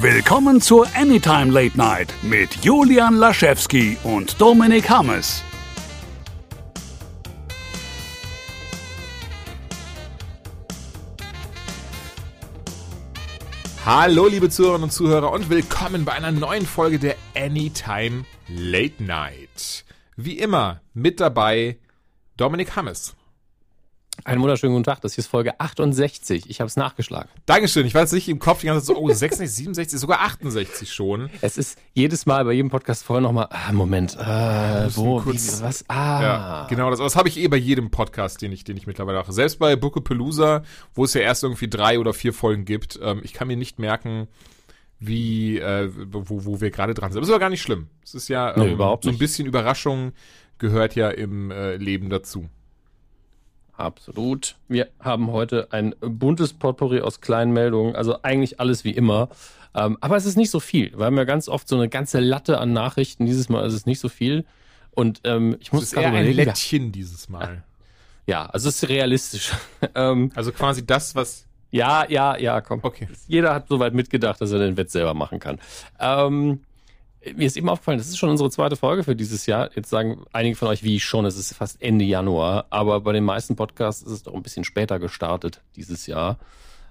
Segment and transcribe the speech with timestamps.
[0.00, 5.42] Willkommen zur Anytime Late Night mit Julian Laschewski und Dominik Hammes.
[13.86, 19.84] Hallo, liebe Zuhörerinnen und Zuhörer, und willkommen bei einer neuen Folge der Anytime Late Night.
[20.16, 21.78] Wie immer mit dabei
[22.36, 23.14] Dominik Hammes.
[24.26, 26.48] Einen wunderschönen guten Tag, das hier ist Folge 68.
[26.48, 27.28] Ich habe es nachgeschlagen.
[27.44, 27.84] Dankeschön.
[27.86, 31.28] Ich weiß nicht im Kopf die ganze Zeit so, oh, 66, 67, sogar 68 schon.
[31.42, 35.62] Es ist jedes Mal bei jedem Podcast vorher nochmal, ah, Moment, äh, wo, kurz- wie,
[35.64, 36.22] was, ah.
[36.22, 37.00] Ja, genau das.
[37.00, 39.30] Das habe ich eh bei jedem Podcast, den ich, den ich mittlerweile mache.
[39.34, 40.62] Selbst bei Bookapalooza,
[40.94, 42.98] wo es ja erst irgendwie drei oder vier Folgen gibt.
[43.02, 44.26] Ähm, ich kann mir nicht merken,
[44.98, 47.18] wie, äh, wo, wo wir gerade dran sind.
[47.18, 47.88] Aber ist aber gar nicht schlimm.
[48.02, 50.12] Es ist ja Nee, ähm, überhaupt so ein bisschen Überraschung
[50.56, 52.48] gehört ja im äh, Leben dazu.
[53.76, 54.54] Absolut.
[54.68, 59.28] Wir haben heute ein buntes Potpourri aus kleinen Meldungen, also eigentlich alles wie immer.
[59.74, 60.96] Ähm, aber es ist nicht so viel.
[60.96, 63.26] Wir haben ja ganz oft so eine ganze Latte an Nachrichten.
[63.26, 64.44] Dieses Mal ist es nicht so viel.
[64.92, 66.48] Und ähm, ich Es muss ist gerade eher ein überlegen.
[66.50, 67.62] Lättchen dieses Mal.
[68.26, 69.52] Ja, also es ist realistisch.
[69.94, 71.44] ähm, Also quasi das, was.
[71.70, 72.80] ja, ja, ja, komm.
[72.82, 73.06] Okay.
[73.28, 75.58] Jeder hat soweit mitgedacht, dass er den Wett selber machen kann.
[76.00, 76.60] Ähm,
[77.36, 79.70] mir ist eben aufgefallen, das ist schon unsere zweite Folge für dieses Jahr.
[79.74, 83.12] Jetzt sagen einige von euch, wie ich schon, es ist fast Ende Januar, aber bei
[83.12, 86.38] den meisten Podcasts ist es doch ein bisschen später gestartet dieses Jahr.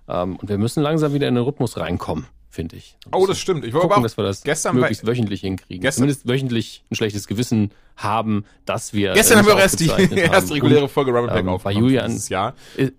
[0.08, 2.98] Ähm, und wir müssen langsam wieder in den Rhythmus reinkommen, finde ich.
[3.06, 3.64] Ein Oh, das stimmt.
[3.66, 5.82] Ich war gucken, auch dass wir das gestern möglichst bei- wöchentlich hinkriegen.
[5.82, 9.14] Gestern- Zumindest wöchentlich ein schlechtes Gewissen haben, dass wir.
[9.14, 12.08] Gestern haben wir auch erst die erste reguläre Folge Rubber Pack ähm, bei aufgenommen Julian-
[12.12, 12.54] dieses Jahr.
[12.78, 12.92] Äh,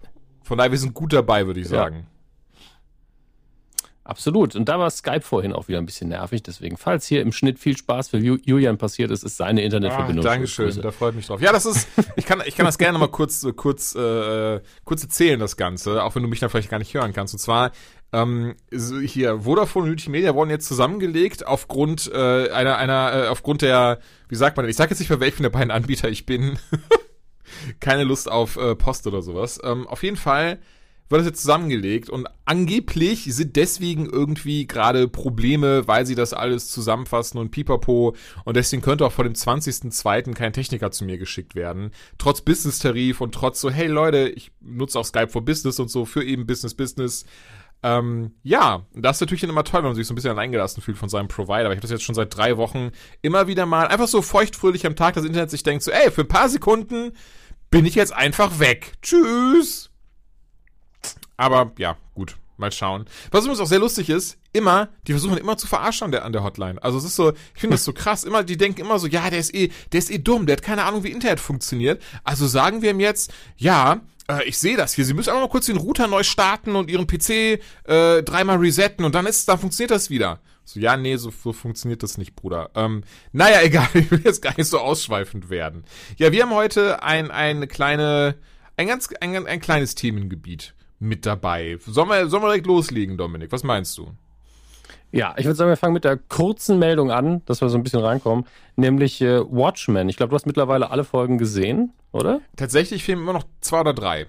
[0.43, 1.91] Von daher, wir sind gut dabei, würde ich Ja.
[4.07, 4.55] Absolut.
[4.55, 6.43] Und da war Skype vorhin auch wieder ein bisschen nervig.
[6.43, 9.65] Deswegen, falls hier im Schnitt viel Spaß für Ju Julian passiert ist, ist seine Ah,
[9.65, 10.23] Internetverbindung.
[10.25, 10.85] Dankeschön, schuld.
[10.85, 11.41] da freut mich drauf.
[11.41, 15.41] Ja, das ist, ich kann, ich kann das gerne mal kurz, kurz, äh, kurz erzählen,
[15.41, 17.33] das Ganze, auch wenn du mich dann vielleicht gar nicht hören kannst.
[17.33, 17.73] Und zwar,
[18.13, 24.01] ähm, hier, Vodafone und Multimedia wurden jetzt zusammengelegt aufgrund äh, einer, einer, äh, aufgrund der,
[24.29, 26.59] wie sagt man ich sag jetzt nicht, für welchen der beiden Anbieter ich bin.
[27.81, 29.59] Keine Lust auf äh, Post oder sowas.
[29.65, 30.59] Ähm, auf jeden Fall
[31.15, 36.69] wird das jetzt zusammengelegt und angeblich sind deswegen irgendwie gerade Probleme, weil sie das alles
[36.69, 40.35] zusammenfassen und pipapo und deswegen könnte auch vor dem 20.02.
[40.35, 41.93] kein Techniker zu mir geschickt werden.
[42.19, 46.05] Trotz Business-Tarif und trotz so, hey Leute, ich nutze auch Skype for Business und so
[46.05, 47.25] für eben Business Business.
[47.85, 50.99] Ähm, ja, das ist natürlich immer toll, wenn man sich so ein bisschen alleingelassen fühlt
[50.99, 51.67] von seinem Provider.
[51.67, 52.91] Aber ich habe das jetzt schon seit drei Wochen
[53.23, 56.23] immer wieder mal einfach so feuchtfrühlich am Tag das Internet sich denkt so, ey, für
[56.23, 57.13] ein paar Sekunden
[57.71, 58.95] bin ich jetzt einfach weg.
[59.03, 59.94] Tschüss.
[61.37, 63.07] Aber ja, gut, mal schauen.
[63.31, 66.33] Was übrigens auch sehr lustig ist, immer, die versuchen immer zu verarschen an der, an
[66.33, 66.83] der Hotline.
[66.83, 69.29] Also es ist so, ich finde das so krass, immer, die denken immer so, ja,
[69.31, 72.03] der ist eh, der ist eh dumm, der hat keine Ahnung, wie Internet funktioniert.
[72.23, 75.49] Also sagen wir ihm jetzt, ja, äh, ich sehe das hier, Sie müssen einfach mal
[75.49, 79.59] kurz den Router neu starten und Ihren PC äh, dreimal resetten und dann ist, dann
[79.59, 80.41] funktioniert das wieder.
[80.65, 82.71] So, ja, nee, so, so funktioniert das nicht, Bruder.
[82.75, 85.85] Ähm, naja, egal, ich will jetzt gar nicht so ausschweifend werden.
[86.17, 88.37] Ja, wir haben heute ein, eine kleine,
[88.77, 90.75] ein ganz, ein, ein kleines Themengebiet
[91.05, 91.79] mit dabei.
[91.87, 93.53] Sollen wir, sollen wir direkt loslegen, Dominik?
[93.53, 94.11] Was meinst du?
[95.13, 97.85] Ja, ich würde sagen, wir fangen mit der kurzen Meldung an, dass wir so ein
[97.85, 100.09] bisschen reinkommen, nämlich äh, Watchmen.
[100.09, 102.41] Ich glaube, du hast mittlerweile alle Folgen gesehen, oder?
[102.57, 104.27] Tatsächlich fehlen immer noch zwei oder drei.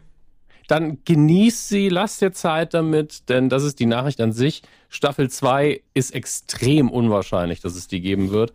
[0.67, 4.63] Dann genieß sie, lass dir Zeit damit, denn das ist die Nachricht an sich.
[4.89, 8.53] Staffel 2 ist extrem unwahrscheinlich, dass es die geben wird.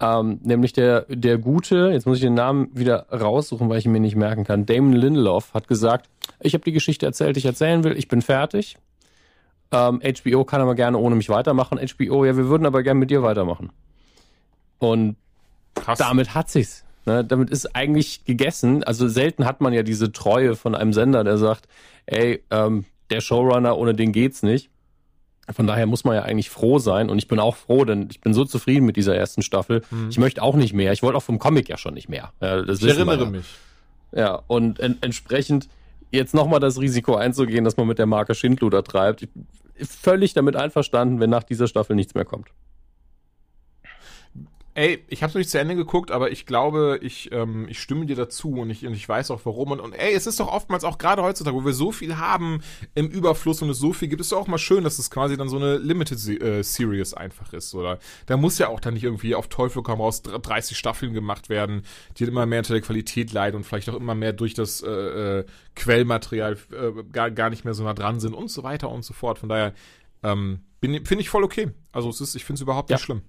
[0.00, 3.92] Ähm, nämlich der, der Gute, jetzt muss ich den Namen wieder raussuchen, weil ich ihn
[3.92, 6.10] mir nicht merken kann, Damon Lindelof hat gesagt,
[6.40, 8.76] ich habe die Geschichte erzählt, die ich erzählen will, ich bin fertig.
[9.72, 11.78] Ähm, HBO kann aber gerne ohne mich weitermachen.
[11.78, 13.70] HBO, ja, wir würden aber gerne mit dir weitermachen.
[14.78, 15.16] Und
[15.74, 15.98] Krass.
[15.98, 16.84] damit hat sich's.
[17.06, 18.82] Ne, damit ist eigentlich gegessen.
[18.82, 21.68] Also selten hat man ja diese Treue von einem Sender, der sagt,
[22.06, 24.70] ey, ähm, der Showrunner, ohne den geht's nicht.
[25.50, 27.08] Von daher muss man ja eigentlich froh sein.
[27.08, 29.82] Und ich bin auch froh, denn ich bin so zufrieden mit dieser ersten Staffel.
[30.10, 30.92] Ich möchte auch nicht mehr.
[30.92, 32.32] Ich wollte auch vom Comic ja schon nicht mehr.
[32.40, 33.30] Ja, das ich erinnere ja.
[33.30, 33.46] mich.
[34.12, 35.68] Ja, und en entsprechend
[36.10, 39.22] jetzt nochmal das Risiko einzugehen, dass man mit der Marke Schindluder treibt.
[39.22, 39.28] Ich
[39.88, 42.48] völlig damit einverstanden, wenn nach dieser Staffel nichts mehr kommt.
[44.78, 48.04] Ey, ich habe noch nicht zu Ende geguckt, aber ich glaube, ich, ähm, ich stimme
[48.04, 49.70] dir dazu und ich, und ich weiß auch warum.
[49.70, 52.60] Und, und ey, es ist doch oftmals auch gerade heutzutage, wo wir so viel haben
[52.94, 55.38] im Überfluss und es so viel gibt, ist doch auch mal schön, dass es quasi
[55.38, 57.98] dann so eine Limited äh, Series einfach ist, oder?
[58.26, 61.48] Da muss ja auch dann nicht irgendwie auf Teufel komm raus dr- 30 Staffeln gemacht
[61.48, 61.80] werden,
[62.18, 64.90] die immer mehr unter der Qualität leiden und vielleicht auch immer mehr durch das äh,
[64.90, 65.44] äh,
[65.74, 69.14] Quellmaterial äh, gar, gar nicht mehr so nah dran sind und so weiter und so
[69.14, 69.38] fort.
[69.38, 69.72] Von daher
[70.22, 71.70] ähm, finde ich voll okay.
[71.92, 72.96] Also es ist, ich finde es überhaupt Ja.
[72.96, 73.22] nicht schlimm.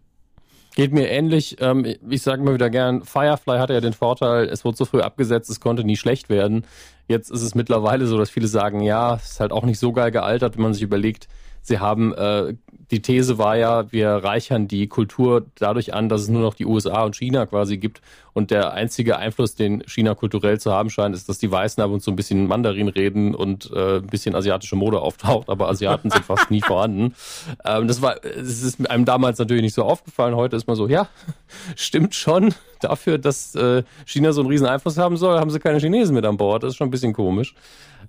[0.77, 1.57] Geht mir ähnlich.
[1.59, 5.01] Ähm, ich sage immer wieder gern, Firefly hatte ja den Vorteil, es wurde so früh
[5.01, 6.67] abgesetzt, es konnte nie schlecht werden.
[7.07, 9.91] Jetzt ist es mittlerweile so, dass viele sagen, ja, es ist halt auch nicht so
[9.91, 11.29] geil gealtert, wenn man sich überlegt,
[11.63, 12.53] sie haben äh,
[12.91, 16.65] die These war ja, wir reichern die Kultur dadurch an, dass es nur noch die
[16.65, 18.01] USA und China quasi gibt.
[18.33, 21.91] Und der einzige Einfluss, den China kulturell zu haben scheint, ist, dass die Weißen ab
[21.91, 26.11] und zu ein bisschen Mandarin reden und äh, ein bisschen asiatische Mode auftaucht, aber Asiaten
[26.11, 27.13] sind fast nie vorhanden.
[27.65, 30.35] Ähm, das war, es ist einem damals natürlich nicht so aufgefallen.
[30.35, 31.07] Heute ist man so, ja,
[31.75, 32.53] stimmt schon.
[32.79, 36.25] Dafür, dass äh, China so einen riesen Einfluss haben soll, haben sie keine Chinesen mit
[36.25, 36.63] an Bord.
[36.63, 37.55] Das ist schon ein bisschen komisch.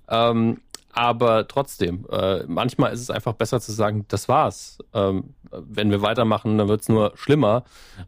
[0.09, 0.59] Ähm,
[0.91, 4.79] aber trotzdem, äh, manchmal ist es einfach besser zu sagen, das war's.
[4.93, 7.63] Ähm, wenn wir weitermachen, dann wird's nur schlimmer.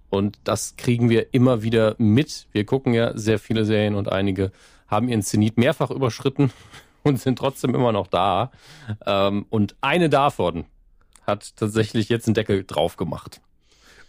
[0.09, 2.47] Und das kriegen wir immer wieder mit.
[2.51, 4.51] Wir gucken ja sehr viele Serien und einige
[4.87, 6.51] haben ihren Zenit mehrfach überschritten
[7.03, 8.51] und sind trotzdem immer noch da.
[9.05, 10.65] Ähm, und eine davon
[11.25, 13.41] hat tatsächlich jetzt einen Deckel drauf gemacht.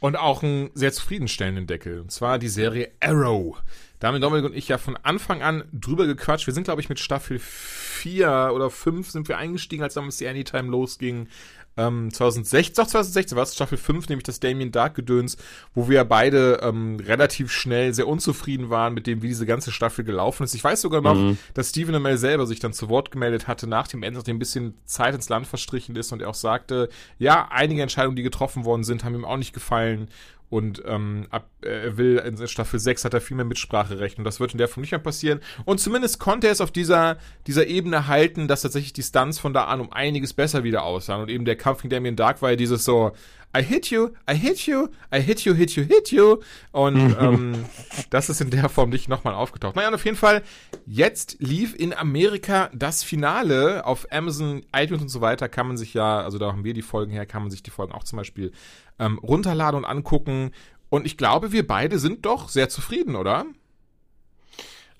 [0.00, 2.00] Und auch einen sehr zufriedenstellenden Deckel.
[2.00, 3.62] Und zwar die Serie Arrow.
[4.02, 6.48] Da haben Dominik und ich ja von Anfang an drüber gequatscht.
[6.48, 10.26] Wir sind, glaube ich, mit Staffel 4 oder 5 sind wir eingestiegen, als damals die
[10.26, 11.28] Anytime losging.
[11.76, 15.36] Ähm, 2016, doch 2016 war es Staffel 5, nämlich das Damien Dark Gedöns,
[15.72, 20.04] wo wir beide ähm, relativ schnell sehr unzufrieden waren mit dem, wie diese ganze Staffel
[20.04, 20.54] gelaufen ist.
[20.54, 21.38] Ich weiß sogar noch, mhm.
[21.54, 24.40] dass Stephen Amell selber sich dann zu Wort gemeldet hatte nach dem Ende, nachdem ein
[24.40, 26.88] bisschen Zeit ins Land verstrichen ist und er auch sagte,
[27.20, 30.08] ja, einige Entscheidungen, die getroffen worden sind, haben ihm auch nicht gefallen
[30.52, 34.24] und ähm, ab, äh, er will in Staffel 6 hat er viel mehr Mitspracherecht und
[34.24, 35.40] das wird in der Form nicht mehr passieren.
[35.64, 37.16] Und zumindest konnte er es auf dieser,
[37.46, 41.22] dieser Ebene halten, dass tatsächlich die Stunts von da an um einiges besser wieder aussahen.
[41.22, 43.12] Und eben der Kampf gegen Damien Dark war ja dieses so,
[43.54, 46.38] I hit you, I hit you, I hit you, hit you, hit you.
[46.70, 47.64] Und ähm,
[48.08, 49.76] das ist in der Form nicht nochmal aufgetaucht.
[49.76, 50.42] Naja, und auf jeden Fall,
[50.86, 53.84] jetzt lief in Amerika das Finale.
[53.84, 56.82] Auf Amazon, iTunes und so weiter kann man sich ja, also da haben wir die
[56.82, 58.52] Folgen her, kann man sich die Folgen auch zum Beispiel
[58.98, 60.52] ähm, runterladen und angucken.
[60.88, 63.44] Und ich glaube, wir beide sind doch sehr zufrieden, oder?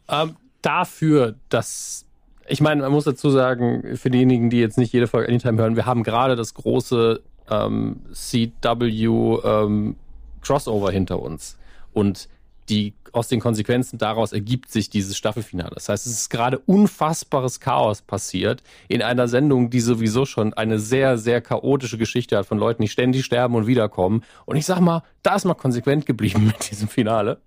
[0.09, 2.07] Ähm, dafür, dass
[2.49, 5.77] ich meine, man muss dazu sagen, für diejenigen, die jetzt nicht jede Folge Anytime hören,
[5.77, 9.97] wir haben gerade das große ähm, CW ähm,
[10.41, 11.59] Crossover hinter uns.
[11.93, 12.29] Und
[12.69, 15.73] die aus den Konsequenzen daraus ergibt sich dieses Staffelfinale.
[15.75, 20.79] Das heißt, es ist gerade unfassbares Chaos passiert in einer Sendung, die sowieso schon eine
[20.79, 24.23] sehr, sehr chaotische Geschichte hat von Leuten, die ständig sterben und wiederkommen.
[24.47, 27.39] Und ich sag mal, da ist man konsequent geblieben mit diesem Finale.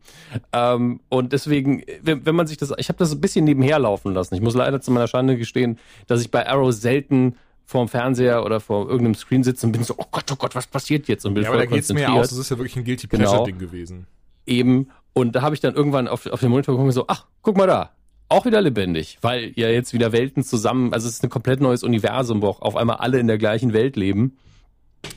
[0.54, 4.14] Ähm, und deswegen, wenn, wenn man sich das, ich habe das ein bisschen nebenher laufen
[4.14, 4.36] lassen.
[4.36, 8.60] Ich muss leider zu meiner Schande gestehen, dass ich bei Arrow selten vorm Fernseher oder
[8.60, 11.26] vor irgendeinem Screen sitze und bin so, oh Gott, oh Gott, was passiert jetzt?
[11.26, 13.58] Und bin ja, aber da geht's mir aus, das ist ja wirklich ein Guilty Pleasure-Ding
[13.58, 13.72] genau.
[13.72, 14.08] gewesen.
[14.46, 14.90] Eben.
[15.14, 17.58] Und da habe ich dann irgendwann auf, auf den Monitor geguckt und so, ach, guck
[17.58, 17.92] mal da.
[18.28, 21.84] Auch wieder lebendig, weil ja jetzt wieder Welten zusammen, also es ist ein komplett neues
[21.84, 24.38] Universum, wo auch auf einmal alle in der gleichen Welt leben,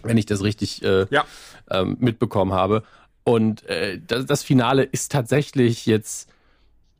[0.03, 1.25] wenn ich das richtig äh, ja.
[1.71, 2.83] ähm, mitbekommen habe.
[3.25, 6.31] Und äh, das, das Finale ist tatsächlich jetzt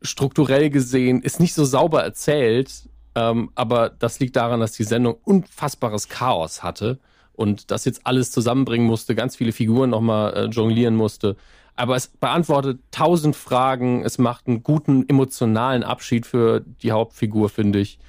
[0.01, 5.17] strukturell gesehen, ist nicht so sauber erzählt, ähm, aber das liegt daran, dass die Sendung
[5.23, 6.99] unfassbares Chaos hatte
[7.33, 11.35] und das jetzt alles zusammenbringen musste, ganz viele Figuren nochmal äh, jonglieren musste.
[11.75, 17.79] Aber es beantwortet tausend Fragen, es macht einen guten emotionalen Abschied für die Hauptfigur, finde
[17.79, 17.99] ich.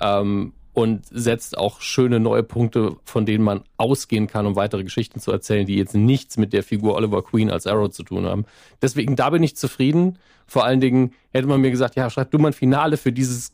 [0.00, 5.20] Ähm, und setzt auch schöne neue Punkte, von denen man ausgehen kann, um weitere Geschichten
[5.20, 8.44] zu erzählen, die jetzt nichts mit der Figur Oliver Queen als Arrow zu tun haben.
[8.82, 10.18] Deswegen, da bin ich zufrieden.
[10.46, 13.52] Vor allen Dingen hätte man mir gesagt, ja, schreib du mal ein Finale für dieses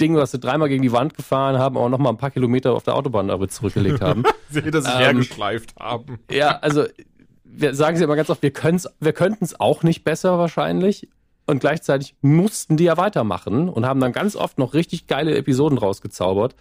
[0.00, 2.72] Ding, was sie dreimal gegen die Wand gefahren haben, aber noch mal ein paar Kilometer
[2.72, 4.24] auf der Autobahn aber zurückgelegt haben.
[4.50, 6.18] sie hinter sich ähm, hergeschleift haben.
[6.30, 6.84] Ja, also
[7.44, 8.52] wir sagen sie immer ganz oft, wir,
[9.00, 11.08] wir könnten es auch nicht besser wahrscheinlich.
[11.46, 15.78] Und gleichzeitig mussten die ja weitermachen und haben dann ganz oft noch richtig geile Episoden
[15.78, 16.54] rausgezaubert.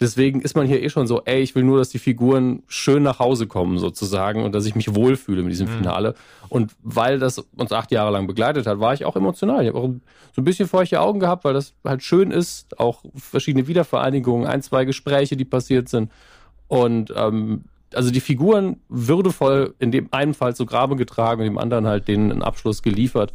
[0.00, 3.02] Deswegen ist man hier eh schon so, ey, ich will nur, dass die Figuren schön
[3.02, 5.78] nach Hause kommen sozusagen und dass ich mich wohlfühle mit diesem mhm.
[5.78, 6.14] Finale.
[6.48, 9.62] Und weil das uns acht Jahre lang begleitet hat, war ich auch emotional.
[9.62, 9.90] Ich habe auch
[10.34, 12.78] so ein bisschen feuchte Augen gehabt, weil das halt schön ist.
[12.78, 16.12] Auch verschiedene Wiedervereinigungen, ein, zwei Gespräche, die passiert sind.
[16.68, 21.58] Und ähm, also die Figuren würdevoll in dem einen Fall zu Grabe getragen und dem
[21.58, 23.32] anderen halt den einen Abschluss geliefert.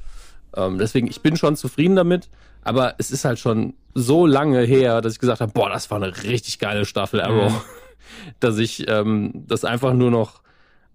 [0.56, 2.30] Ähm, deswegen, ich bin schon zufrieden damit.
[2.64, 6.02] Aber es ist halt schon so lange her, dass ich gesagt habe, boah, das war
[6.02, 7.62] eine richtig geile Staffel Arrow, mhm.
[8.40, 10.42] dass ich ähm, das einfach nur noch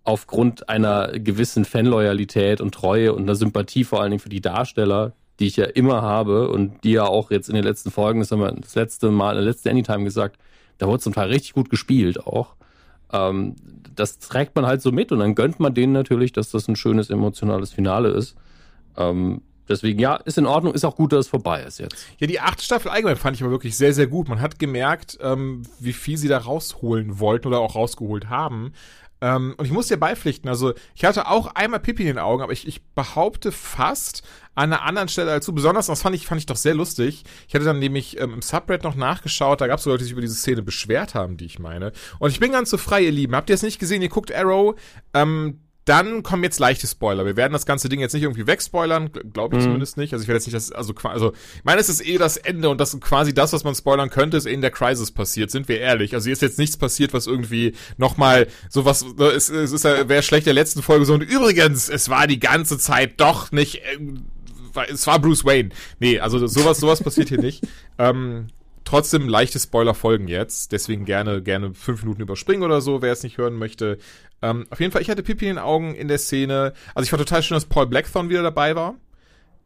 [0.05, 5.13] aufgrund einer gewissen Fanloyalität und Treue und einer Sympathie vor allen Dingen für die Darsteller,
[5.39, 8.33] die ich ja immer habe und die ja auch jetzt in den letzten Folgen, das
[8.33, 10.39] haben wir das letzte Mal, das letzte Anytime gesagt,
[10.79, 12.55] da wurde zum Teil richtig gut gespielt auch.
[13.13, 13.57] Ähm,
[13.95, 16.77] das trägt man halt so mit und dann gönnt man denen natürlich, dass das ein
[16.77, 18.37] schönes emotionales Finale ist.
[18.97, 22.07] Ähm, Deswegen, ja, ist in Ordnung, ist auch gut, dass es vorbei ist jetzt.
[22.19, 24.29] Ja, die achte Staffel allgemein fand ich aber wirklich sehr, sehr gut.
[24.29, 28.73] Man hat gemerkt, ähm, wie viel sie da rausholen wollten oder auch rausgeholt haben.
[29.21, 32.43] Ähm, und ich muss dir beipflichten, also ich hatte auch einmal Pipi in den Augen,
[32.43, 34.23] aber ich, ich behaupte fast
[34.55, 35.53] an einer anderen Stelle dazu.
[35.53, 37.25] Besonders, das fand ich, fand ich doch sehr lustig.
[37.49, 40.13] Ich hatte dann nämlich ähm, im Subreddit noch nachgeschaut, da gab es Leute, die sich
[40.13, 41.93] über diese Szene beschwert haben, die ich meine.
[42.21, 43.35] Und ich bin ganz so frei, ihr Lieben.
[43.35, 44.03] Habt ihr es nicht gesehen?
[44.03, 44.77] Ihr guckt Arrow.
[45.15, 47.25] Ähm, dann kommen jetzt leichte Spoiler.
[47.25, 49.67] Wir werden das ganze Ding jetzt nicht irgendwie wegspoilern, glaube ich mhm.
[49.67, 50.13] zumindest nicht.
[50.13, 52.69] Also ich werde jetzt nicht das, also, also, ich meine, es ist eh das Ende
[52.69, 55.69] und das quasi das, was man spoilern könnte, ist eh in der Crisis passiert, sind
[55.69, 56.15] wir ehrlich.
[56.15, 59.05] Also hier ist jetzt nichts passiert, was irgendwie nochmal sowas,
[59.35, 62.41] es, es ist ja, wäre schlecht der letzten Folge so, und übrigens, es war die
[62.41, 63.99] ganze Zeit doch nicht, äh,
[64.91, 65.71] es war Bruce Wayne.
[65.99, 67.67] Nee, also sowas, sowas passiert hier nicht.
[68.01, 68.47] Ähm,
[68.89, 70.73] trotzdem leichte Spoiler folgen jetzt.
[70.73, 73.99] Deswegen gerne, gerne fünf Minuten überspringen oder so, wer es nicht hören möchte.
[74.41, 76.73] Ähm, auf jeden Fall, ich hatte Pipi in den Augen in der Szene.
[76.95, 78.95] Also ich war total schön, dass Paul Blackthorne wieder dabei war.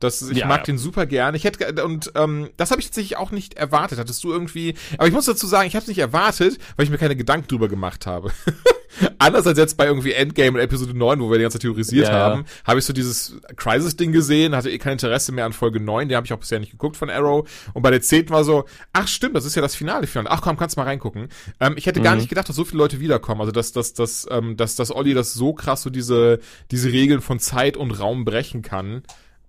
[0.03, 0.65] Das, ich ja, mag ja.
[0.65, 1.35] den super gern.
[1.35, 3.99] Ich hätte und ähm, das habe ich tatsächlich auch nicht erwartet.
[3.99, 4.75] Hattest du irgendwie?
[4.99, 7.49] Aber ich muss dazu sagen, ich habe es nicht erwartet, weil ich mir keine Gedanken
[7.49, 8.33] drüber gemacht habe.
[9.19, 12.09] Anders als jetzt bei irgendwie Endgame und Episode 9, wo wir die ganze Zeit theorisiert
[12.09, 15.81] ja, haben, habe ich so dieses Crisis-Ding gesehen, hatte eh kein Interesse mehr an Folge
[15.81, 17.49] 9, die habe ich auch bisher nicht geguckt von Arrow.
[17.73, 18.29] Und bei der 10.
[18.31, 20.07] war so, ach stimmt, das ist ja das Finale.
[20.07, 20.31] Finale.
[20.31, 21.29] Ach komm, kannst mal reingucken.
[21.61, 22.05] Ähm, ich hätte mhm.
[22.05, 23.41] gar nicht gedacht, dass so viele Leute wiederkommen.
[23.41, 26.41] Also dass, dass, dass, ähm, dass, dass Olli das so krass so diese,
[26.71, 29.03] diese Regeln von Zeit und Raum brechen kann.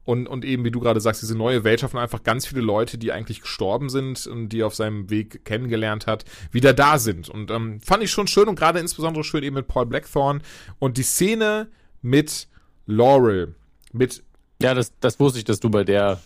[0.05, 2.97] Und, und eben, wie du gerade sagst, diese neue Welt schaffen einfach ganz viele Leute,
[2.97, 7.29] die eigentlich gestorben sind und die auf seinem Weg kennengelernt hat, wieder da sind.
[7.29, 10.41] Und ähm, fand ich schon schön und gerade insbesondere schön eben mit Paul Blackthorne.
[10.79, 11.69] Und die Szene
[12.01, 12.49] mit
[12.85, 13.55] Laurel,
[13.93, 14.23] mit
[14.63, 16.19] ja, das, das wusste ich, dass du bei der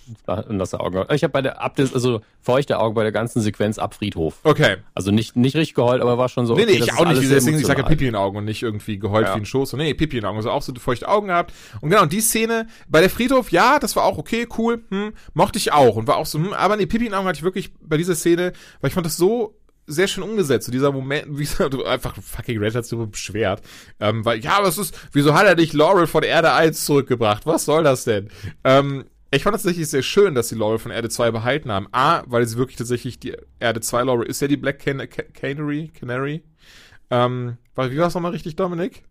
[0.47, 1.11] nasse Augen hast.
[1.11, 4.39] Ich habe bei der ab also feuchte Augen bei der ganzen Sequenz ab Friedhof.
[4.43, 4.77] Okay.
[4.93, 6.55] Also nicht, nicht richtig geheult, aber war schon so.
[6.55, 7.29] Nee, nee, okay, ich auch nicht.
[7.29, 9.35] Deswegen, ich sage ja Pipi in Augen und nicht irgendwie geheult ja.
[9.35, 9.73] wie ein Schoß.
[9.73, 10.37] Nee, Pipi in Augen.
[10.37, 11.53] Also auch so feuchte Augen gehabt.
[11.81, 15.13] Und genau, und die Szene bei der Friedhof, ja, das war auch okay, cool, hm,
[15.33, 15.95] mochte ich auch.
[15.95, 18.15] Und war auch so, hm, aber nee, Pipi in Augen hatte ich wirklich bei dieser
[18.15, 19.55] Szene, weil ich fand das so
[19.87, 20.67] sehr schön umgesetzt.
[20.67, 23.61] So dieser Moment, wie du einfach fucking Red hat sich beschwert.
[23.99, 27.45] Ähm, weil, ja, was ist, wieso hat er nicht Laurel von Erde 1 zurückgebracht?
[27.45, 28.29] Was soll das denn?
[28.63, 31.87] Ähm, ich fand es tatsächlich sehr schön, dass sie Laurel von Erde 2 behalten haben.
[31.91, 35.91] A, weil sie wirklich tatsächlich die Erde 2 Laurel ist ja die Black Can Canary,
[35.97, 36.43] Canary.
[37.09, 39.03] Ähm, wie war es nochmal richtig, Dominik?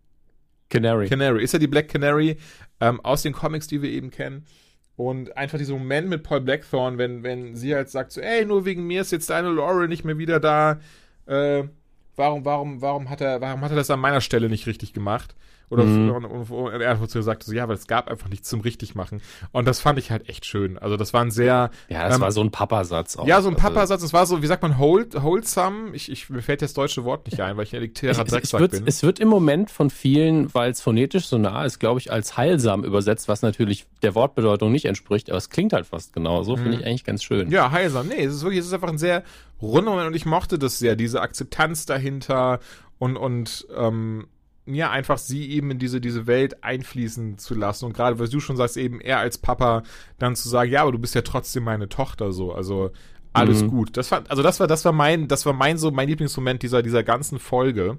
[0.71, 1.09] Canary.
[1.09, 1.43] Canary.
[1.43, 2.39] Ist ja die Black Canary
[2.81, 4.47] ähm, aus den Comics, die wir eben kennen.
[4.97, 8.65] Und einfach dieser Moment mit Paul Blackthorne, wenn, wenn sie halt sagt so, ey, nur
[8.65, 10.81] wegen mir ist jetzt deine Laurel nicht mehr wieder da.
[11.27, 11.65] Äh,
[12.17, 15.35] warum, warum, warum hat er, warum hat er das an meiner Stelle nicht richtig gemacht?
[15.69, 16.11] Oder mhm.
[16.11, 19.21] und, und, und er einfach gesagt, so, ja, weil es gab einfach nichts zum Richtigmachen.
[19.51, 20.79] Und das fand ich halt echt schön.
[20.79, 21.71] Also das war ein sehr.
[21.89, 23.27] Ja, das ähm, war so ein Papasatz auch.
[23.27, 24.03] Ja, so ein also, Papasatz.
[24.03, 25.95] Es war so, wie sagt man, hold, wholesome.
[25.95, 28.85] Ich, ich, mir fällt das deutsche Wort nicht ein, weil ich ein elitärer Drecksack bin.
[28.87, 32.37] Es wird im Moment von vielen, weil es phonetisch so nah ist, glaube ich, als
[32.37, 36.57] heilsam übersetzt, was natürlich der Wortbedeutung nicht entspricht, aber es klingt halt fast genauso.
[36.57, 36.63] Mhm.
[36.63, 37.51] Finde ich eigentlich ganz schön.
[37.51, 38.07] Ja, heilsam.
[38.07, 39.25] Nee, es ist wirklich, es ist einfach ein sehr
[39.61, 42.61] runder Moment und ich mochte das sehr, diese Akzeptanz dahinter
[42.99, 44.27] und, und, ähm,
[44.67, 47.85] ja, einfach sie eben in diese, diese Welt einfließen zu lassen.
[47.85, 49.85] Und gerade, weil du schon sagst, eben er als Papa
[50.19, 52.53] dann zu sagen, ja, aber du bist ja trotzdem meine Tochter so.
[52.53, 52.91] Also
[53.33, 53.69] alles mhm.
[53.69, 53.97] gut.
[53.97, 56.83] Das war, also das war, das war mein, das war mein so, mein Lieblingsmoment dieser,
[56.83, 57.99] dieser ganzen Folge.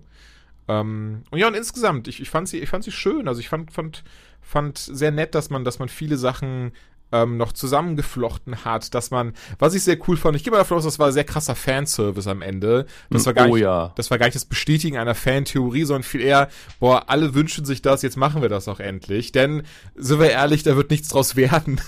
[0.67, 3.27] Ähm, und ja, und insgesamt, ich, ich fand sie, ich fand sie schön.
[3.27, 4.03] Also ich fand, fand,
[4.41, 6.71] fand sehr nett, dass man, dass man viele Sachen
[7.11, 10.77] ähm, noch zusammengeflochten hat, dass man, was ich sehr cool fand, ich gehe mal davon
[10.77, 12.85] aus, das war sehr krasser Fanservice am Ende.
[13.09, 13.93] Das war gar oh, nicht, ja.
[13.95, 16.49] das war gar nicht das Bestätigen einer Fantheorie, sondern viel eher,
[16.79, 19.31] boah, alle wünschen sich das, jetzt machen wir das auch endlich.
[19.31, 19.63] Denn,
[19.95, 21.79] sind wir ehrlich, da wird nichts draus werden.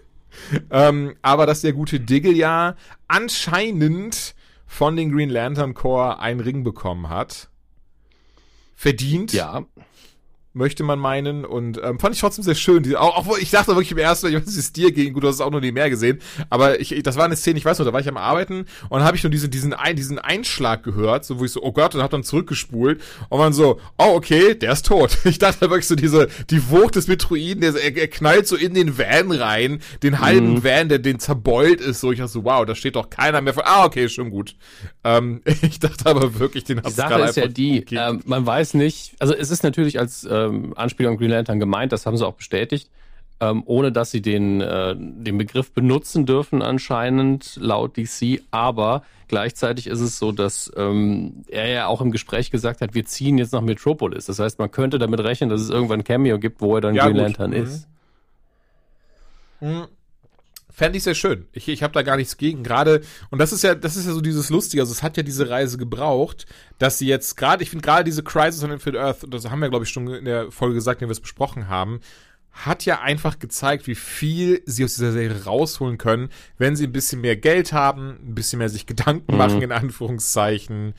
[0.70, 2.76] ähm, aber dass der gute Diggle ja
[3.08, 4.34] anscheinend
[4.66, 7.48] von den Green Lantern Corps einen Ring bekommen hat.
[8.74, 9.32] Verdient.
[9.32, 9.64] Ja
[10.54, 11.44] möchte man meinen.
[11.44, 12.82] Und ähm, fand ich trotzdem sehr schön.
[12.82, 15.22] Die, auch, auch ich dachte wirklich im ersten, ich weiß, es ist dir gegen, gut,
[15.22, 16.20] du hast es auch nur nie mehr gesehen.
[16.50, 18.98] Aber ich, das war eine Szene, ich weiß noch, da war ich am Arbeiten und
[18.98, 21.72] dann habe ich nur diesen, diesen, ein, diesen Einschlag gehört, so wo ich so, oh
[21.72, 25.18] Gott, und hab dann zurückgespult und man so, oh okay, der ist tot.
[25.32, 28.74] Ich dachte wirklich so diese, die Wucht des Metroiden, der, er, er knallt so in
[28.74, 30.64] den Van rein, den halben mhm.
[30.64, 33.54] Van, der den zerbeult ist, so ich dachte so, wow, da steht doch keiner mehr
[33.54, 34.56] von, ah, okay, schon gut.
[35.04, 38.74] Ähm, ich dachte aber wirklich, den hast du gerade ist ja die, äh, man weiß
[38.74, 42.16] nicht, also es ist natürlich als äh, ähm, Anspielung an Green Lantern gemeint, das haben
[42.16, 42.90] sie auch bestätigt,
[43.40, 49.86] ähm, ohne dass sie den, äh, den Begriff benutzen dürfen anscheinend laut DC, aber gleichzeitig
[49.86, 53.52] ist es so, dass ähm, er ja auch im Gespräch gesagt hat, wir ziehen jetzt
[53.52, 54.26] nach Metropolis.
[54.26, 56.94] Das heißt, man könnte damit rechnen, dass es irgendwann ein Cameo gibt, wo er dann
[56.94, 57.22] ja, Green gut.
[57.22, 57.56] Lantern mhm.
[57.56, 57.88] ist.
[59.60, 59.86] Mhm.
[60.74, 61.46] Fände ich sehr schön.
[61.52, 62.62] Ich, ich habe da gar nichts gegen.
[62.62, 65.22] Gerade, und das ist ja, das ist ja so dieses Lustige, also es hat ja
[65.22, 66.46] diese Reise gebraucht,
[66.78, 69.68] dass sie jetzt gerade, ich finde gerade diese Crisis on Infinite Earth, das haben wir,
[69.68, 72.00] glaube ich, schon in der Folge gesagt, in der wir es besprochen haben,
[72.52, 76.92] hat ja einfach gezeigt, wie viel sie aus dieser Serie rausholen können, wenn sie ein
[76.92, 79.38] bisschen mehr Geld haben, ein bisschen mehr sich Gedanken mhm.
[79.38, 80.94] machen, in Anführungszeichen.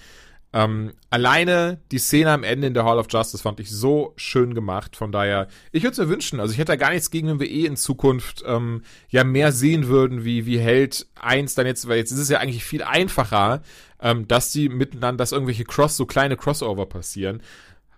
[0.55, 4.53] Ähm, alleine die Szene am Ende in der Hall of Justice fand ich so schön
[4.53, 4.95] gemacht.
[4.95, 6.39] Von daher, ich würde es mir wünschen.
[6.39, 9.51] Also ich hätte da gar nichts gegen, wenn wir eh in Zukunft ähm, ja mehr
[9.51, 12.83] sehen würden, wie wie Held 1 dann jetzt, weil jetzt ist es ja eigentlich viel
[12.83, 13.63] einfacher,
[13.99, 17.41] ähm, dass die miteinander, dass irgendwelche Cross, so kleine Crossover passieren.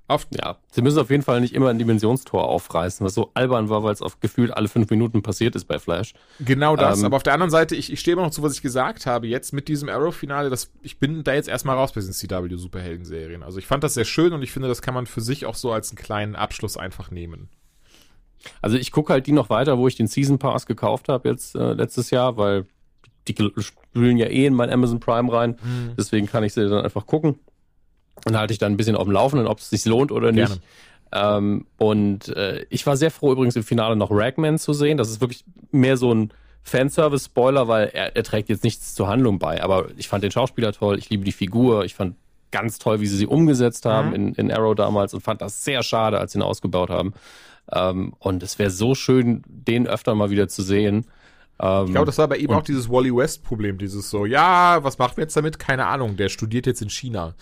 [0.07, 3.69] Auf ja, sie müssen auf jeden Fall nicht immer ein Dimensionstor aufreißen, was so albern
[3.69, 6.13] war, weil es auf gefühlt alle fünf Minuten passiert ist bei Flash.
[6.39, 8.53] Genau das, ähm, aber auf der anderen Seite, ich, ich stehe immer noch zu, was
[8.53, 12.01] ich gesagt habe, jetzt mit diesem Arrow-Finale, dass ich bin da jetzt erstmal raus bei
[12.01, 13.41] diesen CW-Superhelden-Serien.
[13.41, 15.55] Also ich fand das sehr schön und ich finde, das kann man für sich auch
[15.55, 17.49] so als einen kleinen Abschluss einfach nehmen.
[18.61, 21.55] Also ich gucke halt die noch weiter, wo ich den Season Pass gekauft habe jetzt
[21.55, 22.65] äh, letztes Jahr, weil
[23.27, 25.57] die spülen ja eh in mein Amazon Prime rein.
[25.63, 25.93] Mhm.
[25.97, 27.39] Deswegen kann ich sie dann einfach gucken.
[28.23, 30.61] Und halte ich dann ein bisschen auf dem Laufenden, ob es sich lohnt oder nicht.
[31.11, 34.97] Ähm, und äh, ich war sehr froh, übrigens im Finale noch Ragman zu sehen.
[34.97, 36.31] Das ist wirklich mehr so ein
[36.63, 39.63] Fanservice-Spoiler, weil er, er trägt jetzt nichts zur Handlung bei.
[39.63, 42.15] Aber ich fand den Schauspieler toll, ich liebe die Figur, ich fand
[42.51, 44.15] ganz toll, wie sie sie umgesetzt haben mhm.
[44.15, 47.13] in, in Arrow damals und fand das sehr schade, als sie ihn ausgebaut haben.
[47.71, 51.05] Ähm, und es wäre so schön, den öfter mal wieder zu sehen.
[51.59, 54.97] Ähm, ich glaube, das war bei ihm auch dieses Wally West-Problem, dieses so, ja, was
[54.97, 55.59] machen wir jetzt damit?
[55.59, 57.35] Keine Ahnung, der studiert jetzt in China.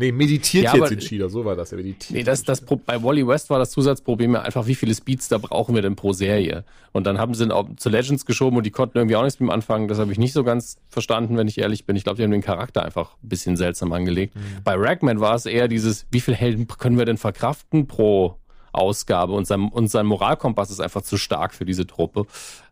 [0.00, 1.72] Nee, meditiert ja, jetzt in China, so war das.
[1.72, 4.94] Er meditiert nee, das, das, bei Wally West war das Zusatzproblem ja einfach, wie viele
[4.94, 6.64] Speeds da brauchen wir denn pro Serie?
[6.92, 9.38] Und dann haben sie ihn auch zu Legends geschoben und die konnten irgendwie auch nichts
[9.40, 9.88] mit ihm anfangen.
[9.88, 11.96] Das habe ich nicht so ganz verstanden, wenn ich ehrlich bin.
[11.96, 14.34] Ich glaube, die haben den Charakter einfach ein bisschen seltsam angelegt.
[14.36, 14.62] Mhm.
[14.64, 18.36] Bei Ragman war es eher dieses, wie viele Helden können wir denn verkraften pro
[18.72, 19.34] Ausgabe?
[19.34, 22.24] Und sein, und sein Moralkompass ist einfach zu stark für diese Truppe.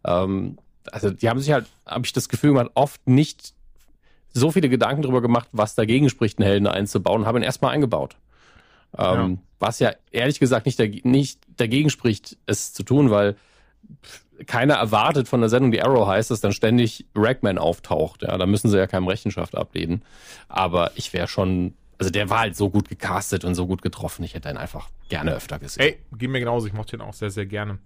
[0.03, 0.57] Ähm,
[0.91, 3.53] also die haben sich halt, habe ich das Gefühl, man oft nicht
[4.33, 8.17] so viele Gedanken darüber gemacht, was dagegen spricht, einen Helden einzubauen, habe ihn erstmal eingebaut.
[8.97, 9.39] Ähm, ja.
[9.59, 13.37] Was ja ehrlich gesagt nicht, dag nicht dagegen spricht, es zu tun, weil
[14.47, 18.23] keiner erwartet von der Sendung, die Arrow heißt, dass dann ständig Ragman auftaucht.
[18.23, 20.03] Ja, da müssen sie ja keinem Rechenschaft ablehnen.
[20.49, 24.23] Aber ich wäre schon also der war halt so gut gecastet und so gut getroffen.
[24.23, 25.83] Ich hätte ihn einfach gerne öfter gesehen.
[25.83, 26.69] Ey, ging mir genauso.
[26.69, 27.79] Ich mochte ihn auch sehr, sehr gerne.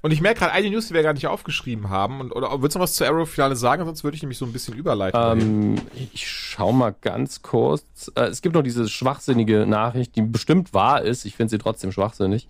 [0.00, 2.20] Und ich merke gerade eine News, die wir gar nicht aufgeschrieben haben.
[2.20, 3.84] Und, oder willst du noch was zu Arrow-Finale sagen?
[3.84, 5.20] Sonst würde ich nämlich so ein bisschen überleiten.
[5.20, 5.74] Ähm,
[6.14, 8.10] ich schau mal ganz kurz.
[8.14, 11.26] Äh, es gibt noch diese schwachsinnige Nachricht, die bestimmt wahr ist.
[11.26, 12.48] Ich finde sie trotzdem schwachsinnig.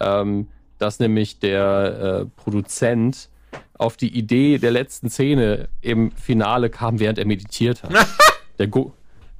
[0.00, 0.46] Ähm,
[0.78, 3.30] dass nämlich der äh, Produzent
[3.78, 7.92] auf die Idee der letzten Szene im Finale kam, während er meditiert hat.
[8.58, 8.92] der, Go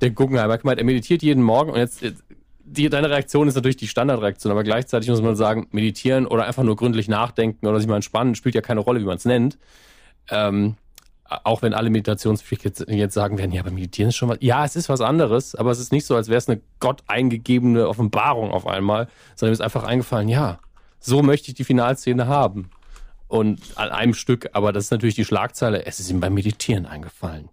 [0.02, 2.22] der Guggenheimer gemeint, er meditiert jeden Morgen und jetzt, jetzt
[2.64, 6.62] die, deine Reaktion ist natürlich die Standardreaktion, aber gleichzeitig muss man sagen, meditieren oder einfach
[6.62, 9.58] nur gründlich nachdenken oder sich mal entspannen, spielt ja keine Rolle, wie man es nennt.
[10.30, 10.76] Ähm,
[11.44, 14.38] auch wenn alle Meditationsfreaks jetzt, jetzt sagen werden, ja, aber meditieren ist schon was.
[14.40, 17.02] Ja, es ist was anderes, aber es ist nicht so, als wäre es eine Gott
[17.06, 20.58] eingegebene Offenbarung auf einmal, sondern mir ist einfach eingefallen, ja,
[21.00, 22.70] so möchte ich die Finalszene haben.
[23.28, 26.84] Und an einem Stück, aber das ist natürlich die Schlagzeile, es ist ihm beim Meditieren
[26.84, 27.48] eingefallen.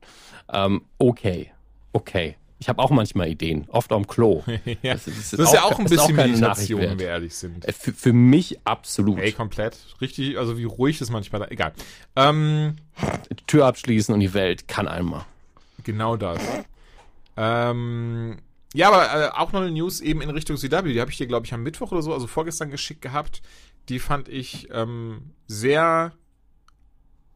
[0.52, 1.52] Ähm, okay,
[1.94, 2.36] okay.
[2.60, 4.44] Ich habe auch manchmal Ideen, oft am Klo.
[4.82, 4.94] ja.
[4.94, 7.66] Das, das, das, ist ja auch ein bisschen Meditation, wenn wir ehrlich sind.
[7.66, 9.18] Äh, für, für, mich absolut.
[9.20, 9.78] Ey, komplett.
[10.02, 11.48] Richtig, also wie ruhig ist manchmal da.
[11.48, 11.74] Egal.
[12.18, 12.76] Ähm,
[13.32, 15.26] die Tür abschließen und die Welt kann einmal.
[15.84, 16.42] Genau das.
[17.38, 18.38] Ähm,
[18.74, 20.94] ja, aber äh, auch noch eine News eben in Richtung CW.
[20.94, 23.42] Die habe ich dir, glaube ich, am Mittwoch oder so, also vorgestern geschickt gehabt.
[23.88, 26.12] Die fand ich ähm, sehr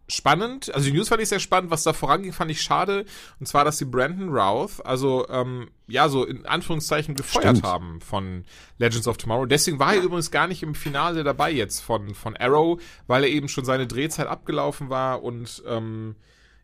[0.08, 0.74] spannend.
[0.74, 1.72] Also die News fand ich sehr spannend.
[1.72, 3.06] Was da voranging, fand ich schade.
[3.40, 7.64] Und zwar, dass sie Brandon Routh, also ähm, ja, so in Anführungszeichen gefeuert Stimmt.
[7.64, 8.46] haben von
[8.78, 9.46] Legends of Tomorrow.
[9.46, 13.30] Deswegen war er übrigens gar nicht im Finale dabei jetzt von, von Arrow, weil er
[13.30, 16.16] eben schon seine Drehzeit abgelaufen war und ähm,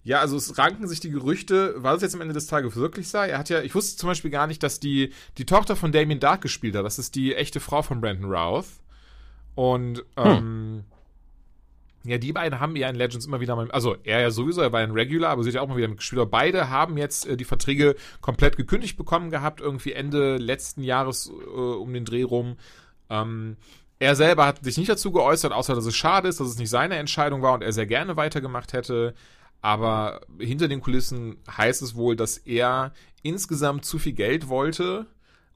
[0.02, 3.10] ja, also es ranken sich die Gerüchte, was es jetzt am Ende des Tages wirklich
[3.10, 3.30] sei.
[3.30, 6.22] Er hat ja, ich wusste zum Beispiel gar nicht, dass die, die Tochter von Damien
[6.22, 6.86] Dark gespielt hat.
[6.86, 8.66] Das ist die echte Frau von Brandon Routh.
[9.56, 10.26] Und hm.
[10.26, 10.84] ähm, hm
[12.10, 14.72] ja, die beiden haben ja in Legends immer wieder mal, also er ja sowieso, er
[14.72, 16.22] war ein Regular, aber sie hat ja auch mal wieder mitgespielt.
[16.22, 21.30] Aber beide haben jetzt äh, die Verträge komplett gekündigt bekommen gehabt, irgendwie Ende letzten Jahres
[21.30, 22.58] äh, um den Dreh rum.
[23.10, 23.58] Ähm,
[24.00, 26.70] er selber hat sich nicht dazu geäußert, außer dass es schade ist, dass es nicht
[26.70, 29.14] seine Entscheidung war und er sehr gerne weitergemacht hätte.
[29.62, 32.94] Aber hinter den Kulissen heißt es wohl, dass er
[33.24, 35.06] insgesamt zu viel Geld wollte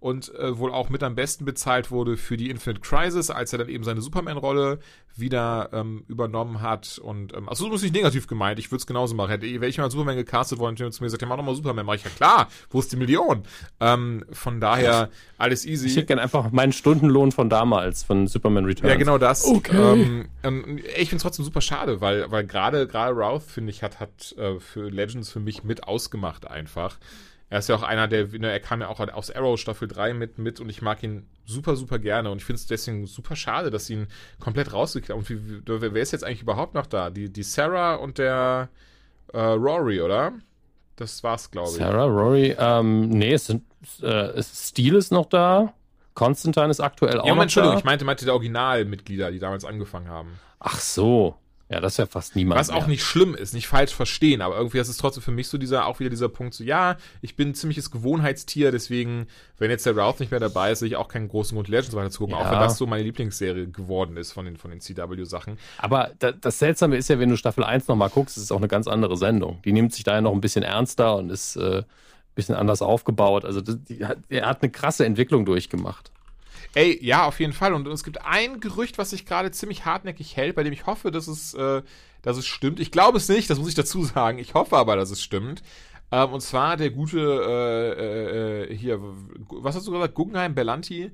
[0.03, 3.59] und äh, wohl auch mit am besten bezahlt wurde für die Infinite Crisis, als er
[3.59, 4.79] dann eben seine Superman-Rolle
[5.15, 6.99] wieder ähm, übernommen hat.
[7.01, 9.29] Und ähm, achso, das ist nicht negativ gemeint, ich würde es genauso machen.
[9.29, 11.55] Hätte wäre ich mal Superman gecastet worden und zu mir gesagt, ja, mach doch mal
[11.55, 13.43] Superman, mach ich ja klar, wo ist die Million?
[13.79, 15.87] Ähm, von daher alles easy.
[15.87, 18.91] Ich hätte gerne einfach meinen Stundenlohn von damals, von Superman Returns.
[18.91, 19.45] Ja, genau das.
[19.45, 20.25] Okay.
[20.43, 24.01] Ähm, ich finde es trotzdem super schade, weil weil gerade gerade Routh, finde ich, hat,
[24.01, 26.97] hat äh, für Legends für mich mit ausgemacht einfach.
[27.53, 30.15] Er ist ja auch einer, der, ne, er kam ja auch aus Arrow Staffel 3
[30.15, 33.35] mit, mit und ich mag ihn super, super gerne und ich finde es deswegen super
[33.35, 34.07] schade, dass sie ihn
[34.39, 35.19] komplett rausgekriegt haben.
[35.19, 37.11] Und wie, wer ist jetzt eigentlich überhaupt noch da?
[37.11, 38.69] Die, die Sarah und der
[39.33, 40.33] äh, Rory, oder?
[40.95, 41.75] Das war's, glaube ich.
[41.75, 43.61] Sarah, Rory, ähm, nee, es sind,
[44.01, 45.73] äh, Stil ist noch da.
[46.15, 47.79] Konstantin ist aktuell auch Ja, noch Entschuldigung, da.
[47.81, 50.39] ich meinte, meinte die Originalmitglieder, die damals angefangen haben.
[50.59, 51.35] Ach so.
[51.69, 52.89] Ja, das ist ja fast niemand Was auch mehr.
[52.89, 55.87] nicht schlimm ist, nicht falsch verstehen, aber irgendwie ist es trotzdem für mich so dieser,
[55.87, 59.95] auch wieder dieser Punkt, so, ja, ich bin ein ziemliches Gewohnheitstier, deswegen, wenn jetzt der
[59.95, 62.35] Ralph nicht mehr dabei ist, sehe ich auch keinen großen Grund, Legends weiter zu gucken,
[62.35, 62.41] Ja.
[62.45, 65.57] auch wenn das so meine Lieblingsserie geworden ist von den, von den CW-Sachen.
[65.77, 68.57] Aber da, das Seltsame ist ja, wenn du Staffel 1 nochmal guckst, ist es auch
[68.57, 69.61] eine ganz andere Sendung.
[69.63, 71.85] Die nimmt sich da ja noch ein bisschen ernster und ist äh, ein
[72.35, 73.45] bisschen anders aufgebaut.
[73.45, 76.11] Also das, die hat, er hat eine krasse Entwicklung durchgemacht.
[76.75, 77.73] Ey, ja, auf jeden Fall.
[77.73, 81.11] Und es gibt ein Gerücht, was sich gerade ziemlich hartnäckig hält, bei dem ich hoffe,
[81.11, 81.83] dass es, äh,
[82.23, 82.79] dass es stimmt.
[82.79, 84.39] Ich glaube es nicht, das muss ich dazu sagen.
[84.39, 85.61] Ich hoffe aber, dass es stimmt.
[86.11, 88.99] Ähm, und zwar der gute, äh, äh, hier,
[89.49, 90.15] was hast du gesagt?
[90.15, 91.11] Guggenheim Bellanti.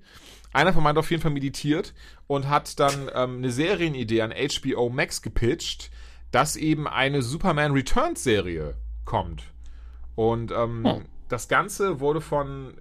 [0.52, 1.94] Einer von meinen hat auf jeden Fall meditiert
[2.28, 5.92] und hat dann ähm, eine Serienidee an HBO Max gepitcht,
[6.32, 9.44] dass eben eine Superman Returns Serie kommt.
[10.16, 11.06] Und ähm, Hm.
[11.28, 12.74] das Ganze wurde von,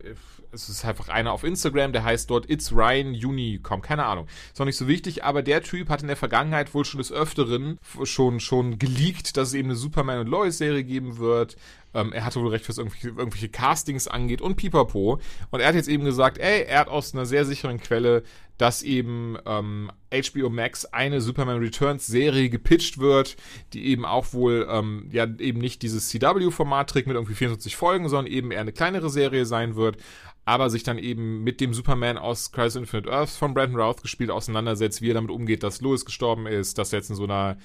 [0.63, 4.27] es ist einfach einer auf Instagram, der heißt dort It's Ryan Unicom, keine Ahnung.
[4.53, 7.13] Ist auch nicht so wichtig, aber der Typ hat in der Vergangenheit wohl schon des
[7.13, 11.57] Öfteren schon, schon geleakt, dass es eben eine Superman und Lois Serie geben wird.
[11.95, 15.21] Ähm, er hatte wohl recht, was irgendwelche, irgendwelche Castings angeht und pipapo.
[15.51, 18.25] Und er hat jetzt eben gesagt, ey, er hat aus einer sehr sicheren Quelle,
[18.59, 23.37] dass eben ähm, HBO Max eine Superman Returns Serie gepitcht wird,
[23.73, 28.09] die eben auch wohl ähm, ja eben nicht dieses CW-Format trägt mit irgendwie 24 Folgen,
[28.09, 29.97] sondern eben eher eine kleinere Serie sein wird,
[30.45, 34.31] aber sich dann eben mit dem Superman aus Crisis Infinite Earth von Brandon Routh gespielt
[34.31, 37.59] auseinandersetzt, wie er damit umgeht, dass Lois gestorben ist, dass er jetzt in so einer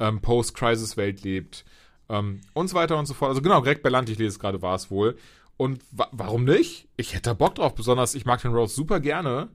[0.00, 1.64] ähm, Post-Crisis-Welt lebt
[2.08, 3.28] ähm, und so weiter und so fort.
[3.28, 5.16] Also genau, Greg Berlanti, ich lese es gerade, war es wohl.
[5.56, 6.88] Und wa warum nicht?
[6.96, 9.50] Ich hätte da Bock drauf, besonders ich mag den Rose super gerne.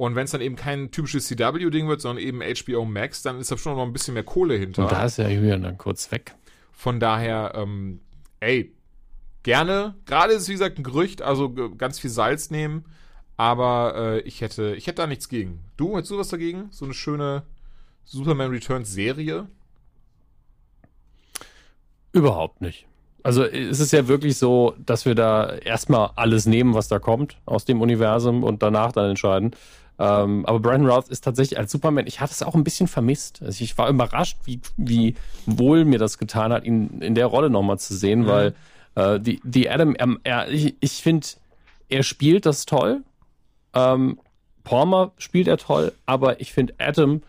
[0.00, 3.52] Und wenn es dann eben kein typisches CW-Ding wird, sondern eben HBO Max, dann ist
[3.52, 4.84] da schon noch ein bisschen mehr Kohle hinter.
[4.84, 6.34] Und da ist ja Julian dann kurz weg.
[6.72, 8.00] Von daher, ähm,
[8.40, 8.72] ey,
[9.42, 9.96] gerne.
[10.06, 12.86] Gerade ist es, wie gesagt, ein Gerücht, also ganz viel Salz nehmen.
[13.36, 15.60] Aber äh, ich hätte, ich hätte da nichts gegen.
[15.76, 16.68] Du, hättest du was dagegen?
[16.70, 17.42] So eine schöne
[18.06, 19.48] Superman Returns Serie?
[22.12, 22.86] Überhaupt nicht.
[23.22, 27.36] Also es ist ja wirklich so, dass wir da erstmal alles nehmen, was da kommt
[27.44, 29.54] aus dem Universum und danach dann entscheiden.
[30.00, 33.42] Ähm, aber Brandon Routh ist tatsächlich als Superman, ich hatte es auch ein bisschen vermisst.
[33.42, 37.50] Also ich war überrascht, wie, wie wohl mir das getan hat, ihn in der Rolle
[37.50, 38.54] nochmal zu sehen, weil
[38.94, 41.26] äh, die, die Adam, er, er, ich, ich finde,
[41.90, 43.02] er spielt das toll.
[43.74, 44.18] Ähm,
[44.64, 47.20] Palmer spielt er toll, aber ich finde, Adam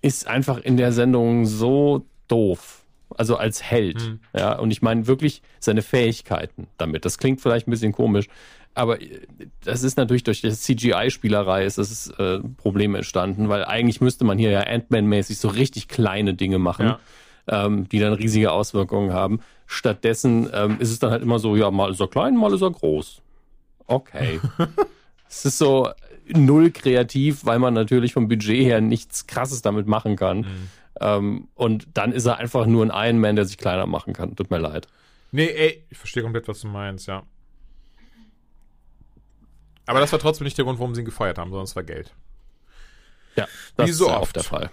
[0.00, 2.80] ist einfach in der Sendung so doof.
[3.16, 4.18] Also als Held.
[4.34, 7.04] Ja, und ich meine wirklich seine Fähigkeiten damit.
[7.04, 8.28] Das klingt vielleicht ein bisschen komisch,
[8.74, 9.20] aber äh,
[9.64, 14.38] das ist natürlich durch die CGI-Spielerei ist das äh, Problem entstanden, weil eigentlich müsste man
[14.38, 16.98] hier ja Ant-Man-mäßig so richtig kleine Dinge machen, Ja.
[17.48, 19.40] ähm, die dann riesige Auswirkungen haben.
[19.66, 22.62] Stattdessen ähm, ist es dann halt immer so, ja, mal ist er klein, mal ist
[22.62, 23.22] er groß.
[23.86, 24.40] Okay.
[25.28, 25.88] es ist so
[26.28, 30.46] null kreativ, weil man natürlich vom Budget her nichts Krasses damit machen kann.
[31.00, 34.36] Ähm, und dann ist er einfach nur ein Iron Man, der sich kleiner machen kann.
[34.36, 34.86] Tut mir leid.
[35.32, 37.24] Nee, ey, ich verstehe komplett, was du meinst, ja.
[39.86, 41.82] Aber das war trotzdem nicht der Grund, warum sie ihn gefeuert haben, sondern es war
[41.82, 42.14] Geld.
[43.36, 44.22] Ja, das Wie so ist oft.
[44.22, 44.70] oft der Fall.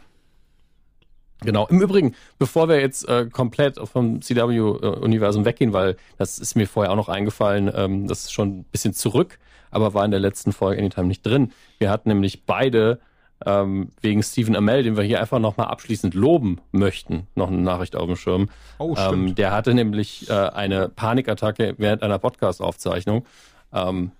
[1.43, 1.67] Genau.
[1.67, 6.91] Im Übrigen, bevor wir jetzt äh, komplett vom CW-Universum weggehen, weil das ist mir vorher
[6.91, 9.39] auch noch eingefallen, ähm, das ist schon ein bisschen zurück,
[9.71, 11.52] aber war in der letzten Folge Anytime nicht drin.
[11.80, 13.00] Wir hatten nämlich beide
[13.43, 17.95] ähm, wegen Stephen Amell, den wir hier einfach nochmal abschließend loben möchten, noch eine Nachricht
[17.95, 18.50] auf dem Schirm.
[18.78, 19.38] Oh, Ähm, stimmt.
[19.39, 23.26] der hatte nämlich äh, eine Panikattacke während einer Podcast-Aufzeichnung.
[23.74, 24.12] Ähm,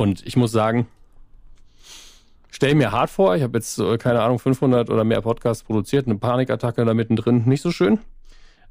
[0.00, 0.86] und ich muss sagen,
[2.50, 6.06] stell mir hart vor, ich habe jetzt, äh, keine Ahnung, 500 oder mehr Podcasts produziert,
[6.06, 7.98] eine Panikattacke da mittendrin, nicht so schön.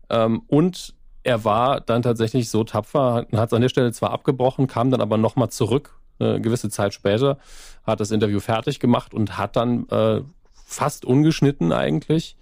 [0.10, 4.66] Ähm, und er war dann tatsächlich so tapfer, hat es an der Stelle zwar abgebrochen,
[4.66, 7.38] kam dann aber nochmal zurück, äh, gewisse Zeit später,
[7.84, 10.22] hat das Interview fertig gemacht und hat dann äh,
[10.66, 12.38] fast ungeschnitten eigentlich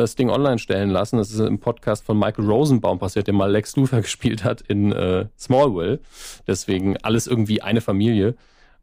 [0.00, 1.16] das Ding online stellen lassen.
[1.16, 4.92] Das ist im Podcast von Michael Rosenbaum passiert, der mal Lex Luthor gespielt hat in
[4.92, 6.00] äh, Smallville.
[6.46, 8.34] Deswegen alles irgendwie eine Familie.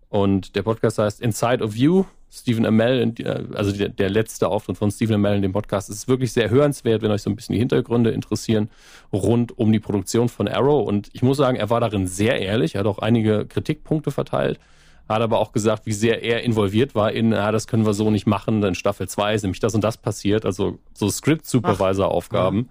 [0.09, 2.05] Und der Podcast heißt Inside of You.
[2.35, 6.07] Stephen Amell, äh, also der, der letzte Auftritt von Stephen Amell in dem Podcast ist
[6.07, 8.69] wirklich sehr hörenswert, wenn euch so ein bisschen die Hintergründe interessieren
[9.11, 10.87] rund um die Produktion von Arrow.
[10.87, 12.73] Und ich muss sagen, er war darin sehr ehrlich.
[12.73, 14.59] Er hat auch einige Kritikpunkte verteilt,
[15.09, 18.09] hat aber auch gesagt, wie sehr er involviert war in, ah, das können wir so
[18.09, 20.45] nicht machen, dann Staffel 2 ist nämlich das und das passiert.
[20.45, 22.69] Also so Script-Supervisor-Aufgaben.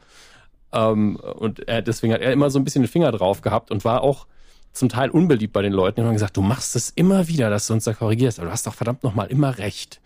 [0.73, 3.85] Ähm, und er, deswegen hat er immer so ein bisschen den Finger drauf gehabt und
[3.85, 4.27] war auch
[4.73, 6.01] zum Teil unbeliebt bei den Leuten.
[6.01, 8.53] Die haben gesagt, du machst es immer wieder, dass du uns da korrigierst, aber du
[8.53, 10.01] hast doch verdammt nochmal immer recht.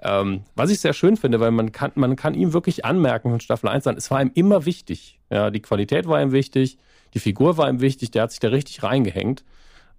[0.00, 3.40] Ähm, was ich sehr schön finde, weil man kann, man kann ihm wirklich anmerken von
[3.40, 5.18] Staffel 1 an, es war ihm immer wichtig.
[5.30, 6.78] Ja, die Qualität war ihm wichtig,
[7.14, 9.44] Die Figur war ihm wichtig, der hat sich da richtig reingehängt.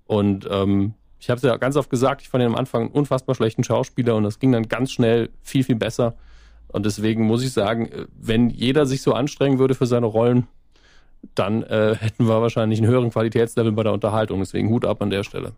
[0.06, 2.92] Und ähm, ich habe es ja ganz oft gesagt, ich fand ihn am Anfang einen
[2.92, 6.18] unfassbar schlechten Schauspieler und das ging dann ganz schnell viel, viel besser.
[6.68, 10.48] Und deswegen muss ich sagen, äh, wenn jeder sich so anstrengen würde für seine Rollen,
[11.34, 14.40] dann äh, hätten wir wahrscheinlich einen höheren Qualitätslevel bei der Unterhaltung.
[14.40, 15.54] Deswegen Hut ab an der Stelle.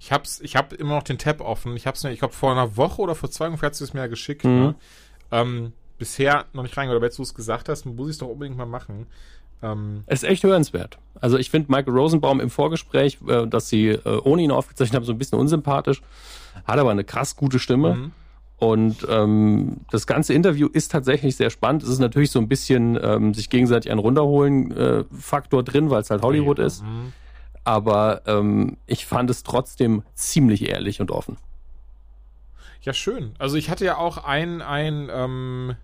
[0.00, 1.76] Ich hab's, ich hab immer noch den Tab offen.
[1.76, 3.94] Ich hab's mir, ich glaube vor einer Woche oder vor zwei Wochen hat sie es
[3.94, 4.42] mir ja geschickt.
[4.42, 4.50] Mhm.
[4.50, 4.74] Ne?
[5.30, 8.26] Ähm, bisher noch nicht reingehört, aber jetzt du es gesagt hast, muss ich es doch
[8.26, 9.06] unbedingt mal machen.
[9.64, 10.98] Ähm es ist echt hörenswert.
[11.20, 15.04] Also ich finde Michael Rosenbaum im Vorgespräch, äh, dass sie äh, ohne ihn aufgezeichnet haben,
[15.04, 16.02] so ein bisschen unsympathisch,
[16.64, 17.94] hat aber eine krass gute Stimme.
[17.94, 18.12] Mhm.
[18.56, 21.82] Und ähm, das ganze Interview ist tatsächlich sehr spannend.
[21.82, 25.04] Es ist natürlich so ein bisschen ähm, sich gegenseitig einen runterholen äh,
[25.64, 26.66] drin, weil es halt Hollywood ja.
[26.66, 26.82] ist.
[26.82, 27.12] Mhm.
[27.64, 31.36] Aber ähm, ich fand es trotzdem ziemlich ehrlich und offen.
[32.82, 33.34] Ja, schön.
[33.38, 35.74] Also ich hatte ja auch ein, ein, ähm,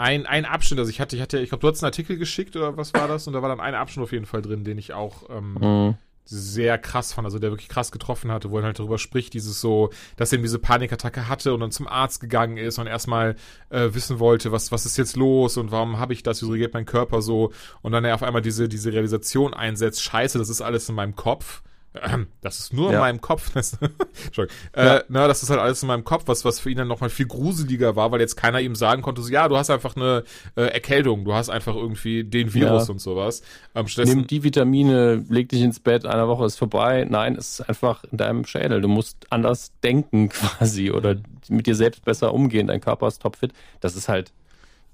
[0.00, 2.56] ein, ein Abschnitt, also ich hatte, ich hatte, ich glaube, du hast einen Artikel geschickt
[2.56, 3.26] oder was war das?
[3.26, 5.94] Und da war dann ein Abschnitt auf jeden Fall drin, den ich auch ähm, mhm.
[6.24, 9.60] sehr krass fand, also der wirklich krass getroffen hatte, wo er halt darüber spricht, dieses
[9.60, 13.36] so, dass er eben diese Panikattacke hatte und dann zum Arzt gegangen ist und erstmal
[13.68, 16.72] äh, wissen wollte, was, was ist jetzt los und warum habe ich das, wieso reagiert
[16.72, 20.62] mein Körper so und dann er auf einmal diese, diese Realisation einsetzt, scheiße, das ist
[20.62, 21.62] alles in meinem Kopf
[22.40, 22.98] das ist nur ja.
[22.98, 23.50] in meinem Kopf.
[24.24, 24.56] Entschuldigung.
[24.76, 24.98] Ja.
[24.98, 27.10] Äh, na, das ist halt alles in meinem Kopf, was, was für ihn dann nochmal
[27.10, 30.24] viel gruseliger war, weil jetzt keiner ihm sagen konnte, so, ja, du hast einfach eine
[30.56, 32.92] äh, Erkältung, du hast einfach irgendwie den Virus ja.
[32.92, 33.42] und sowas.
[33.74, 37.06] Ähm, Nimm die Vitamine, leg dich ins Bett, eine Woche ist vorbei.
[37.08, 38.80] Nein, es ist einfach in deinem Schädel.
[38.80, 41.16] Du musst anders denken quasi oder
[41.48, 42.68] mit dir selbst besser umgehen.
[42.68, 43.52] Dein Körper ist topfit.
[43.80, 44.32] Das ist halt,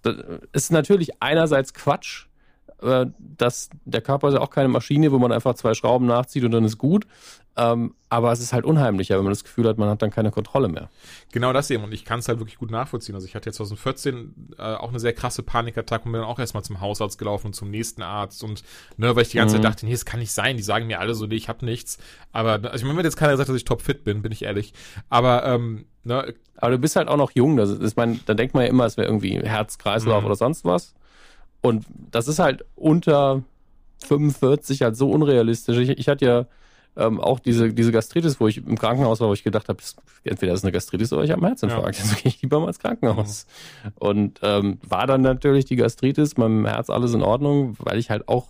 [0.02, 0.16] das
[0.52, 2.26] ist natürlich einerseits Quatsch,
[2.82, 6.44] äh, dass der Körper ist ja auch keine Maschine, wo man einfach zwei Schrauben nachzieht
[6.44, 7.06] und dann ist gut.
[7.58, 10.30] Ähm, aber es ist halt unheimlicher, wenn man das Gefühl hat, man hat dann keine
[10.30, 10.90] Kontrolle mehr.
[11.32, 11.84] Genau das eben.
[11.84, 13.14] Und ich kann es halt wirklich gut nachvollziehen.
[13.14, 16.38] Also ich hatte jetzt 2014 äh, auch eine sehr krasse Panikattacke und bin dann auch
[16.38, 18.44] erstmal zum Hausarzt gelaufen und zum nächsten Arzt.
[18.44, 18.62] Und
[18.98, 19.62] ne, weil ich die ganze mhm.
[19.62, 20.58] Zeit dachte, nee, das kann nicht sein.
[20.58, 21.96] Die sagen mir alle so, nee, ich habe nichts.
[22.30, 24.74] Aber also ich meine, wenn jetzt keiner gesagt, dass ich topfit bin, bin ich ehrlich.
[25.08, 27.56] Aber ähm, ne, aber du bist halt auch noch jung.
[27.56, 30.26] Das ist, mein, da denkt man ja immer, es wäre irgendwie Herz, Kreislauf mhm.
[30.26, 30.94] oder sonst was.
[31.66, 33.42] Und das ist halt unter
[34.04, 35.76] 45 halt so unrealistisch.
[35.78, 36.46] Ich, ich hatte ja
[36.96, 39.78] ähm, auch diese, diese Gastritis, wo ich im Krankenhaus war, wo ich gedacht habe,
[40.24, 41.98] entweder ist eine Gastritis oder ich habe einen Herzinfarkt.
[41.98, 42.04] Ja.
[42.04, 43.46] Also gehe ich lieber mal ins Krankenhaus.
[43.84, 43.90] Mhm.
[43.96, 48.28] Und ähm, war dann natürlich die Gastritis, meinem Herz alles in Ordnung, weil ich halt
[48.28, 48.48] auch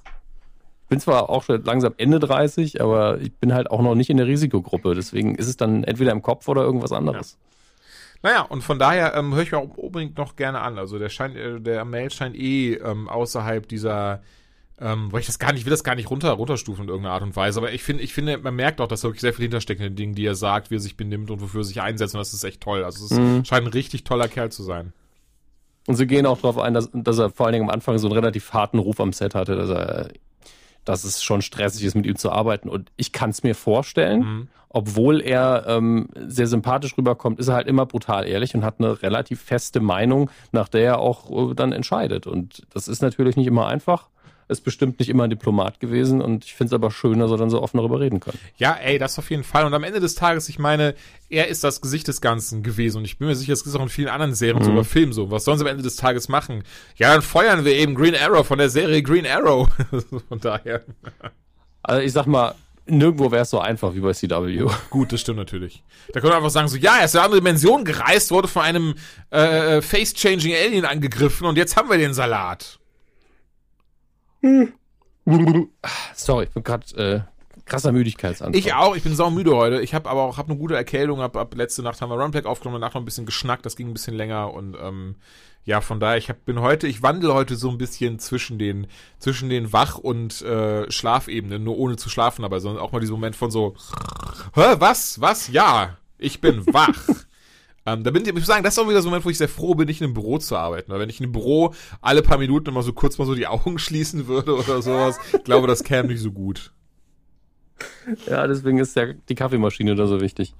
[0.89, 4.19] bin zwar auch schon langsam Ende 30, aber ich bin halt auch noch nicht in
[4.19, 4.95] der Risikogruppe.
[4.95, 7.33] Deswegen ist es dann entweder im Kopf oder irgendwas anderes.
[7.33, 7.56] Ja.
[8.23, 10.79] Naja, und von daher ähm, höre ich mir auch unbedingt noch gerne an.
[10.79, 14.23] Also der scheint, äh, der Mail scheint eh ähm, außerhalb dieser,
[14.81, 17.23] ähm, weil ich das gar nicht, will das gar nicht runter, runterstufen in irgendeiner Art
[17.23, 17.61] und Weise.
[17.61, 19.89] Aber ich finde, ich finde, man merkt auch, dass da wirklich sehr viel hintersteckt in
[19.89, 22.15] den Dingen, die er sagt, wie er sich benimmt und wofür er sich einsetzt.
[22.15, 22.85] Und das ist echt toll.
[22.85, 23.45] Also es mhm.
[23.45, 24.93] scheint ein richtig toller Kerl zu sein.
[25.87, 28.09] Und sie gehen auch darauf ein, dass, dass er vor allen Dingen am Anfang so
[28.09, 30.09] einen relativ harten Ruf am Set hatte, dass er
[30.87, 32.69] dass es schon stressig ist, mit ihm zu arbeiten.
[32.69, 34.49] Und ich kann es mir vorstellen, mhm.
[34.71, 39.03] obwohl er ähm, sehr sympathisch rüberkommt, ist er halt immer brutal ehrlich und hat eine
[39.03, 42.27] relativ feste Meinung, nach der er auch äh, dann entscheidet.
[42.27, 44.09] Und das ist natürlich nicht immer einfach
[44.49, 47.37] ist bestimmt nicht immer ein Diplomat gewesen und ich finde es aber schön, dass er
[47.37, 48.35] dann so offen darüber reden kann.
[48.57, 49.65] Ja, ey, das auf jeden Fall.
[49.65, 50.95] Und am Ende des Tages, ich meine,
[51.29, 53.83] er ist das Gesicht des Ganzen gewesen und ich bin mir sicher, es ist auch
[53.83, 54.65] in vielen anderen Serien mhm.
[54.65, 55.31] so über Film so.
[55.31, 56.63] Was sollen sie am Ende des Tages machen?
[56.97, 59.69] Ja, dann feuern wir eben Green Arrow von der Serie Green Arrow.
[60.29, 60.83] von daher.
[61.83, 62.55] Also ich sag mal,
[62.87, 64.67] nirgendwo wäre es so einfach wie bei CW.
[64.91, 65.83] Gut, das stimmt natürlich.
[66.13, 68.49] Da können wir einfach sagen so, ja, er ist in eine andere Dimension gereist, wurde
[68.49, 68.95] von einem
[69.33, 72.79] äh, äh Face-Changing Alien angegriffen und jetzt haben wir den Salat.
[76.15, 77.21] Sorry, ich bin gerade äh,
[77.65, 78.59] krasser Müdigkeitsanfall.
[78.59, 79.81] Ich auch, ich bin sau müde heute.
[79.81, 81.21] Ich habe aber auch hab eine gute Erkältung.
[81.21, 83.89] Ab, ab letzte Nacht haben wir Runpack aufgenommen, danach noch ein bisschen geschnackt, das ging
[83.89, 85.17] ein bisschen länger und ähm,
[85.67, 88.87] ja, von daher, ich hab, bin heute, ich wandle heute so ein bisschen zwischen den,
[89.19, 93.15] zwischen den Wach- und äh, Schlafebenen, nur ohne zu schlafen, aber sondern auch mal diesen
[93.15, 93.75] Moment von so,
[94.55, 96.95] Hä, was, was, ja, ich bin wach.
[97.87, 99.31] Ähm, da bin ich, ich muss sagen, das ist auch wieder so ein Moment, wo
[99.31, 100.91] ich sehr froh bin, nicht in einem Büro zu arbeiten.
[100.91, 103.47] Weil wenn ich in einem Büro alle paar Minuten immer so kurz mal so die
[103.47, 106.73] Augen schließen würde oder sowas, ich glaube, das käme nicht so gut.
[108.29, 110.55] Ja, deswegen ist ja die Kaffeemaschine da so wichtig.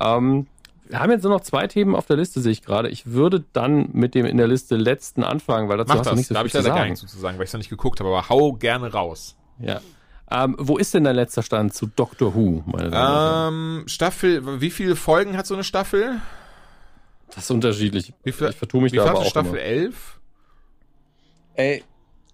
[0.00, 0.46] Ähm,
[0.88, 2.88] wir haben jetzt nur noch zwei Themen auf der Liste, sehe ich gerade.
[2.88, 6.12] Ich würde dann mit dem in der Liste letzten anfangen, weil dazu Mach hast das.
[6.12, 6.64] du nicht so da viel zu sagen.
[6.64, 8.10] Da habe ich leider gar nichts zu sagen, weil ich es noch nicht geguckt habe,
[8.10, 9.36] aber hau gerne raus.
[9.58, 9.80] Ja.
[10.30, 14.70] Ähm, wo ist denn dein letzter Stand zu Doctor Who, meine Damen ähm, Staffel, wie
[14.70, 16.20] viele Folgen hat so eine Staffel?
[17.34, 18.12] Das ist unterschiedlich.
[18.24, 19.60] Wie viel, ich vertue mich wie da aber auch Staffel immer.
[19.60, 20.20] 11?
[21.54, 21.84] Ey,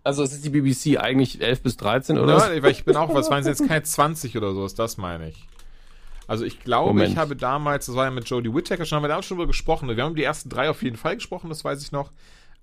[0.05, 2.55] also es ist die BBC eigentlich 11 bis 13, oder?
[2.55, 5.29] Ja, weil ich bin auch, was waren jetzt keine 20 oder so, ist das meine
[5.29, 5.47] ich.
[6.27, 7.13] Also ich glaube, Moment.
[7.13, 9.49] ich habe damals, das war ja mit Jodie Whittaker schon, haben wir da schon drüber
[9.49, 9.95] gesprochen.
[9.95, 12.11] Wir haben die ersten drei auf jeden Fall gesprochen, das weiß ich noch.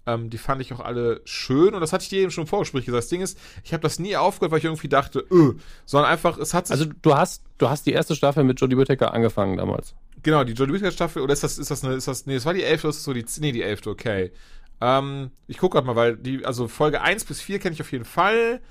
[0.05, 2.47] Ähm, die fand ich auch alle schön und das hatte ich dir eben schon im
[2.47, 3.03] Vorgespräch gesagt.
[3.03, 5.53] Das Ding ist, ich habe das nie aufgehört, weil ich irgendwie dachte, öh,
[5.85, 6.73] sondern einfach, es hat sich.
[6.73, 9.93] Also du hast, du hast die erste Staffel mit Jodie Whittaker angefangen damals.
[10.23, 12.45] Genau, die Jodie Whittaker Staffel, oder ist das, ist das eine, ist das, nee, das
[12.45, 14.31] war die elfte, das ist so die, nee, die elfte, okay.
[14.81, 17.91] Ähm, ich gucke gerade mal, weil die, also Folge 1 bis 4 kenne ich auf
[17.91, 18.61] jeden Fall.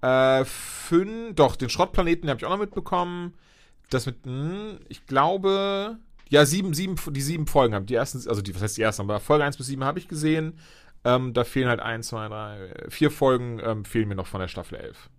[0.00, 3.34] Äh, 5, doch, den Schrottplaneten habe ich auch noch mitbekommen.
[3.90, 7.86] Das mit, mh, hm, ich glaube, ja, sieben, sieben, die sieben Folgen haben.
[7.86, 10.08] Die ersten, also die, was heißt die ersten, aber Folge 1 bis 7 habe ich
[10.08, 10.58] gesehen.
[11.04, 14.48] Ähm, da fehlen halt 1, 2, 3, 4 Folgen ähm, fehlen mir noch von der
[14.48, 15.10] Staffel 11.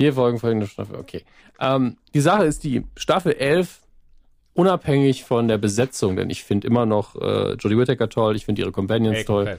[0.00, 1.24] Vier Folgen folgende Staffel, okay.
[1.60, 3.80] Ähm, die Sache ist die, Staffel 11
[4.54, 8.62] unabhängig von der Besetzung, denn ich finde immer noch äh, Jodie Whittaker toll, ich finde
[8.62, 9.58] ihre Companions hey, toll.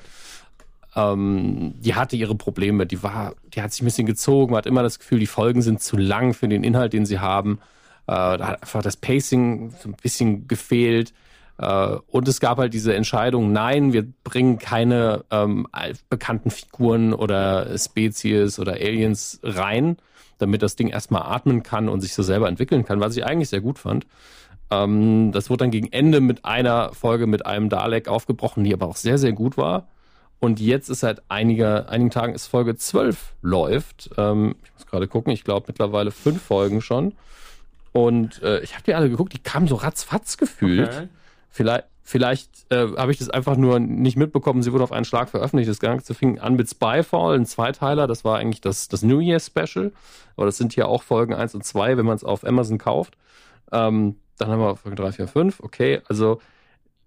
[0.95, 4.65] Ähm, die hatte ihre Probleme, die war, die hat sich ein bisschen gezogen, man hat
[4.65, 7.60] immer das Gefühl, die Folgen sind zu lang für den Inhalt, den sie haben.
[8.08, 11.13] Äh, da hat einfach das Pacing so ein bisschen gefehlt.
[11.60, 15.67] Äh, und es gab halt diese Entscheidung, nein, wir bringen keine ähm,
[16.10, 19.97] bekannten Figuren oder Spezies oder Aliens rein,
[20.41, 23.49] damit das Ding erstmal atmen kann und sich so selber entwickeln kann, was ich eigentlich
[23.49, 24.06] sehr gut fand.
[24.71, 28.88] Ähm, das wurde dann gegen Ende mit einer Folge mit einem Dalek aufgebrochen, die aber
[28.88, 29.88] auch sehr, sehr gut war.
[30.39, 34.10] Und jetzt ist seit einiger, einigen Tagen ist Folge 12 läuft.
[34.17, 37.13] Ähm, ich muss gerade gucken, ich glaube mittlerweile fünf Folgen schon.
[37.91, 40.89] Und äh, ich habe die alle geguckt, die kamen so ratzfatz gefühlt.
[40.89, 41.08] Okay.
[41.49, 44.62] Vielleicht, vielleicht äh, habe ich das einfach nur nicht mitbekommen.
[44.62, 45.69] Sie wurde auf einen Schlag veröffentlicht.
[45.69, 48.06] Das Ganze fing an mit Spyfall, ein Zweiteiler.
[48.06, 49.93] Das war eigentlich das, das New Year Special.
[50.36, 53.17] Aber das sind hier auch Folgen 1 und 2, wenn man es auf Amazon kauft.
[53.71, 55.60] Ähm, dann haben wir Folge 3, 4, 5.
[55.62, 56.41] Okay, also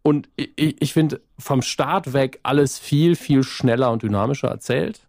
[0.00, 5.06] und ich, ich finde vom Start weg alles viel, viel schneller und dynamischer erzählt.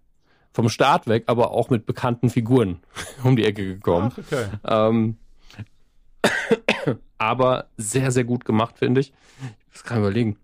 [0.51, 2.79] Vom Start weg aber auch mit bekannten Figuren
[3.23, 4.11] um die Ecke gekommen.
[4.11, 4.45] Ach, okay.
[4.65, 5.17] Ähm,
[7.17, 9.13] aber sehr, sehr gut gemacht, finde ich.
[9.75, 10.37] Ich muss gerade überlegen.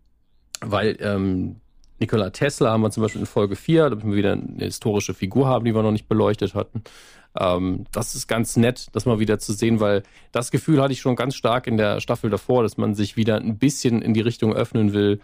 [0.60, 1.56] Weil ähm,
[2.00, 5.48] Nikola Tesla haben wir zum Beispiel in Folge 4, damit wir wieder eine historische Figur
[5.48, 6.84] haben, die wir noch nicht beleuchtet hatten.
[7.40, 11.00] Ähm, das ist ganz nett, das mal wieder zu sehen, weil das Gefühl hatte ich
[11.00, 14.20] schon ganz stark in der Staffel davor, dass man sich wieder ein bisschen in die
[14.20, 15.22] Richtung öffnen will,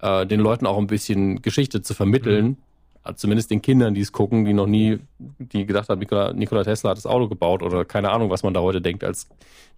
[0.00, 2.46] äh, den Leuten auch ein bisschen Geschichte zu vermitteln.
[2.46, 2.56] Mhm.
[3.04, 6.62] Äh, zumindest den Kindern, die es gucken, die noch nie, die gedacht haben, Nikola, Nikola
[6.62, 9.28] Tesla hat das Auto gebaut oder keine Ahnung, was man da heute denkt als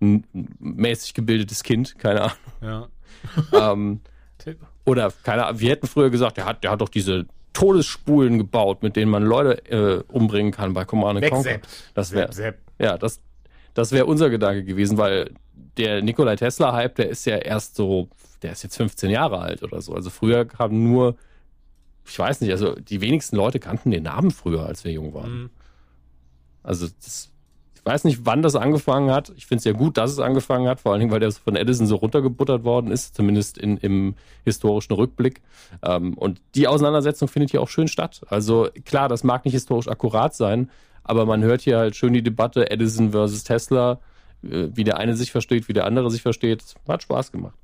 [0.00, 2.36] mäßig gebildetes Kind, keine Ahnung.
[2.60, 2.88] Ja.
[3.52, 4.00] Ähm,
[4.84, 8.82] oder keine Ahnung, wir hätten früher gesagt, der hat, der hat doch diese Todesspulen gebaut,
[8.82, 11.60] mit denen man Leute äh, umbringen kann bei Command Conquer.
[11.94, 13.20] Das wäre ja das
[13.74, 15.32] das wäre unser Gedanke gewesen, weil
[15.76, 18.08] der Nikolai Tesla Hype, der ist ja erst so,
[18.42, 19.94] der ist jetzt 15 Jahre alt oder so.
[19.94, 21.16] Also früher kamen nur
[22.10, 25.42] ich weiß nicht, also die wenigsten Leute kannten den Namen früher, als wir jung waren.
[25.42, 25.50] Mhm.
[26.62, 27.29] Also das
[27.80, 29.32] ich weiß nicht, wann das angefangen hat.
[29.36, 31.56] Ich finde es ja gut, dass es angefangen hat, vor allen Dingen, weil der von
[31.56, 35.40] Edison so runtergebuttert worden ist, zumindest in, im historischen Rückblick.
[35.82, 38.20] Ähm, und die Auseinandersetzung findet hier auch schön statt.
[38.28, 40.70] Also klar, das mag nicht historisch akkurat sein,
[41.04, 43.98] aber man hört hier halt schön die Debatte Edison versus Tesla,
[44.42, 46.62] äh, wie der eine sich versteht, wie der andere sich versteht.
[46.86, 47.56] Hat Spaß gemacht.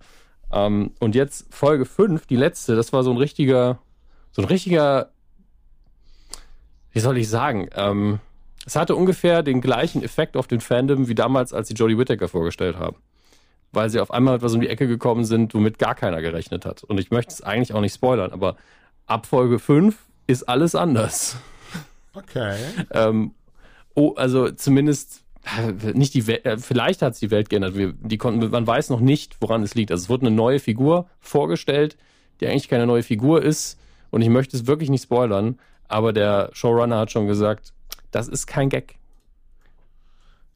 [0.51, 3.81] Ähm, und jetzt Folge 5, die letzte, das war so ein richtiger,
[4.33, 5.11] so ein richtiger,
[6.93, 8.19] wie soll ich sagen, ähm,
[8.67, 12.27] es hatte ungefähr den gleichen Effekt auf den Fandom wie damals, als sie Jodie Whittaker
[12.27, 12.97] vorgestellt haben.
[13.73, 16.83] Weil sie auf einmal etwas um die Ecke gekommen sind, womit gar keiner gerechnet hat.
[16.83, 18.57] Und ich möchte es eigentlich auch nicht spoilern, aber
[19.07, 21.37] ab Folge 5 ist alles anders.
[22.13, 22.57] Okay.
[22.91, 23.33] ähm,
[23.95, 25.23] oh, also zumindest
[25.59, 27.77] äh, nicht die Welt, äh, vielleicht hat es die Welt geändert.
[27.77, 29.93] Wir, die konnten, man weiß noch nicht, woran es liegt.
[29.93, 31.97] Also es wurde eine neue Figur vorgestellt,
[32.41, 33.79] die eigentlich keine neue Figur ist.
[34.11, 37.75] Und ich möchte es wirklich nicht spoilern, aber der Showrunner hat schon gesagt,
[38.11, 38.97] das ist kein Gag.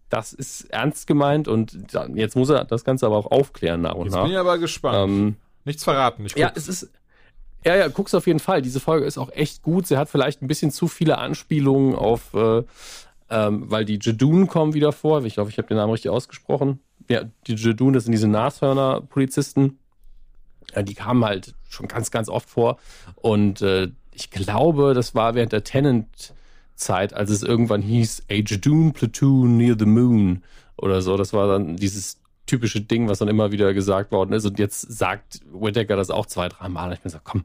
[0.08, 1.78] Das ist ernst gemeint und
[2.14, 4.24] jetzt muss er das Ganze aber auch aufklären nach und jetzt nach.
[4.24, 5.10] Bin ich aber gespannt.
[5.10, 6.26] Ähm, Nichts verraten.
[6.26, 6.90] Ich ja, es ist.
[7.64, 8.62] Ja, ja, guck's auf jeden Fall.
[8.62, 9.86] Diese Folge ist auch echt gut.
[9.86, 12.62] Sie hat vielleicht ein bisschen zu viele Anspielungen auf, äh,
[13.28, 15.22] ähm, weil die Jedun kommen wieder vor.
[15.24, 16.80] Ich glaube, ich habe den Namen richtig ausgesprochen.
[17.08, 19.78] Ja, die Jedun, das sind diese Nashörner-Polizisten.
[20.74, 22.78] Ja, die kamen halt schon ganz, ganz oft vor.
[23.16, 26.32] Und äh, ich glaube, das war während der Tenant
[26.80, 30.42] Zeit, als es irgendwann hieß, A Jadoon Platoon near the Moon
[30.76, 31.16] oder so.
[31.16, 34.44] Das war dann dieses typische Ding, was dann immer wieder gesagt worden ist.
[34.44, 36.92] Und jetzt sagt Whittaker das auch zwei, drei Mal.
[36.92, 37.44] Ich bin so, komm,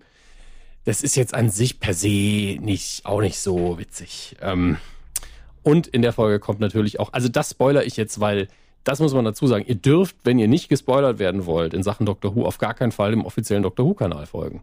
[0.85, 4.35] das ist jetzt an sich per se nicht, auch nicht so witzig.
[4.41, 4.77] Ähm,
[5.63, 8.47] und in der Folge kommt natürlich auch, also das spoiler ich jetzt, weil
[8.83, 9.65] das muss man dazu sagen.
[9.67, 12.91] Ihr dürft, wenn ihr nicht gespoilert werden wollt in Sachen Doctor Who, auf gar keinen
[12.91, 14.61] Fall dem offiziellen Doctor Who-Kanal folgen.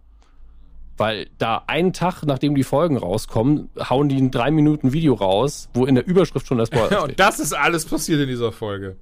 [0.98, 5.68] Weil da einen Tag, nachdem die Folgen rauskommen, hauen die ein drei Minuten Video raus,
[5.74, 7.00] wo in der Überschrift schon das Spoiler steht.
[7.02, 8.96] Und das ist alles passiert in dieser Folge.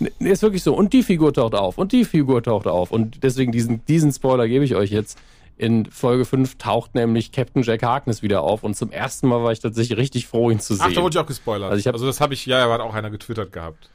[0.00, 0.74] Nee, ist wirklich so.
[0.74, 1.76] Und die Figur taucht auf.
[1.78, 2.90] Und die Figur taucht auf.
[2.90, 5.18] Und deswegen diesen, diesen Spoiler gebe ich euch jetzt.
[5.56, 8.62] In Folge 5 taucht nämlich Captain Jack Harkness wieder auf.
[8.62, 10.86] Und zum ersten Mal war ich tatsächlich richtig froh, ihn zu sehen.
[10.88, 11.70] Ach, da wurde ich auch gespoilert.
[11.70, 13.90] Also ich hab- also das habe ich, ja, ja, hat auch einer getwittert gehabt.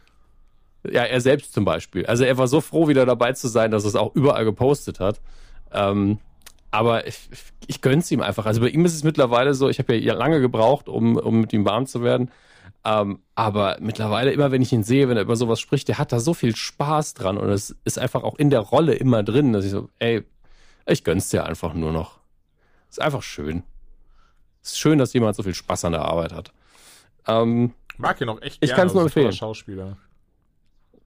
[0.86, 2.06] Ja, er selbst zum Beispiel.
[2.06, 5.00] Also er war so froh, wieder dabei zu sein, dass er es auch überall gepostet
[5.00, 5.22] hat.
[5.72, 6.20] Ähm,
[6.74, 7.30] aber ich,
[7.68, 8.48] ich gönn's ihm einfach.
[8.48, 11.54] Also bei ihm ist es mittlerweile so, ich habe ja lange gebraucht, um, um mit
[11.54, 12.32] ihm warm zu werden.
[12.84, 16.12] Ähm, aber mittlerweile, immer wenn ich ihn sehe, wenn er über sowas spricht, der hat
[16.12, 19.54] da so viel Spaß dran und es ist einfach auch in der Rolle immer drin,
[19.54, 20.24] dass ich so, ey,
[20.88, 22.20] ich gönn's dir einfach nur noch.
[22.90, 23.62] Ist einfach schön.
[24.64, 26.52] Ist schön, dass jemand so viel Spaß an der Arbeit hat.
[27.28, 28.82] Ähm, Mag ihn auch echt Ich gerne.
[28.82, 29.32] kann's nur empfehlen.
[29.32, 29.98] Schauspieler.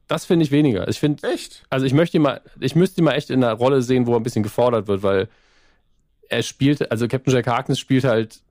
[0.07, 0.87] das finde ich weniger.
[0.87, 1.65] Ich finde, Echt?
[1.69, 4.13] Also ich möchte ihn mal, ich müsste ihn mal echt in einer Rolle sehen, wo
[4.13, 5.27] er ein bisschen gefordert wird, weil
[6.29, 8.41] er spielt, also Captain Jack Harkness spielt halt,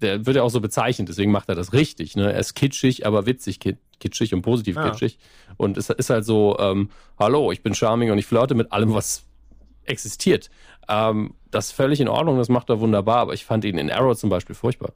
[0.00, 2.16] der wird ja auch so bezeichnet, deswegen macht er das richtig.
[2.16, 2.32] Ne?
[2.32, 4.90] Er ist kitschig, aber witzig kit- kitschig und positiv Ja.
[4.90, 5.18] kitschig.
[5.56, 8.92] Und es ist halt so, ähm, hallo, ich bin charming und ich flirte mit allem,
[8.92, 9.24] was
[9.84, 10.50] existiert.
[10.88, 13.90] Ähm, das ist völlig in Ordnung, das macht er wunderbar, aber ich fand ihn in
[13.90, 14.92] Arrow zum Beispiel furchtbar.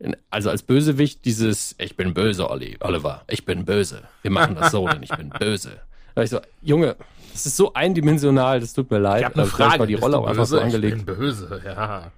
[0.00, 4.02] In, also als Bösewicht dieses, ich bin böse, Olli, Oliver, ich bin böse.
[4.22, 5.80] Wir machen das so, denn ich bin böse.
[6.14, 6.96] Da ich so, Junge,
[7.32, 9.20] das ist so eindimensional, das tut mir leid.
[9.20, 9.78] Ich habe eine Also Frage.
[9.80, 10.98] war die Rolle auch einfach so angelegt.
[10.98, 12.12] Ich bin böse, ja.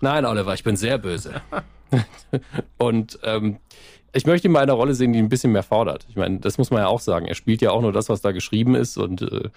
[0.00, 1.40] Nein, Oliver, ich bin sehr böse.
[2.78, 3.58] und ähm,
[4.12, 6.06] ich möchte ihn mal in einer Rolle sehen, die ein bisschen mehr fordert.
[6.08, 7.26] Ich meine, das muss man ja auch sagen.
[7.26, 9.48] Er spielt ja auch nur das, was da geschrieben ist und äh,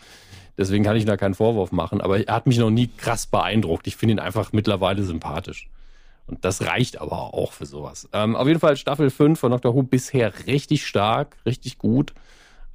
[0.58, 2.02] deswegen kann ich ihm da keinen Vorwurf machen.
[2.02, 3.88] Aber er hat mich noch nie krass beeindruckt.
[3.88, 5.70] Ich finde ihn einfach mittlerweile sympathisch.
[6.28, 8.08] Und das reicht aber auch für sowas.
[8.14, 12.14] Ähm, auf jeden Fall Staffel 5 von Doctor Who bisher richtig stark, richtig gut.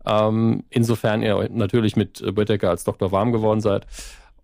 [0.05, 3.87] Ähm, insofern ihr natürlich mit Whittaker als Doktor warm geworden seid.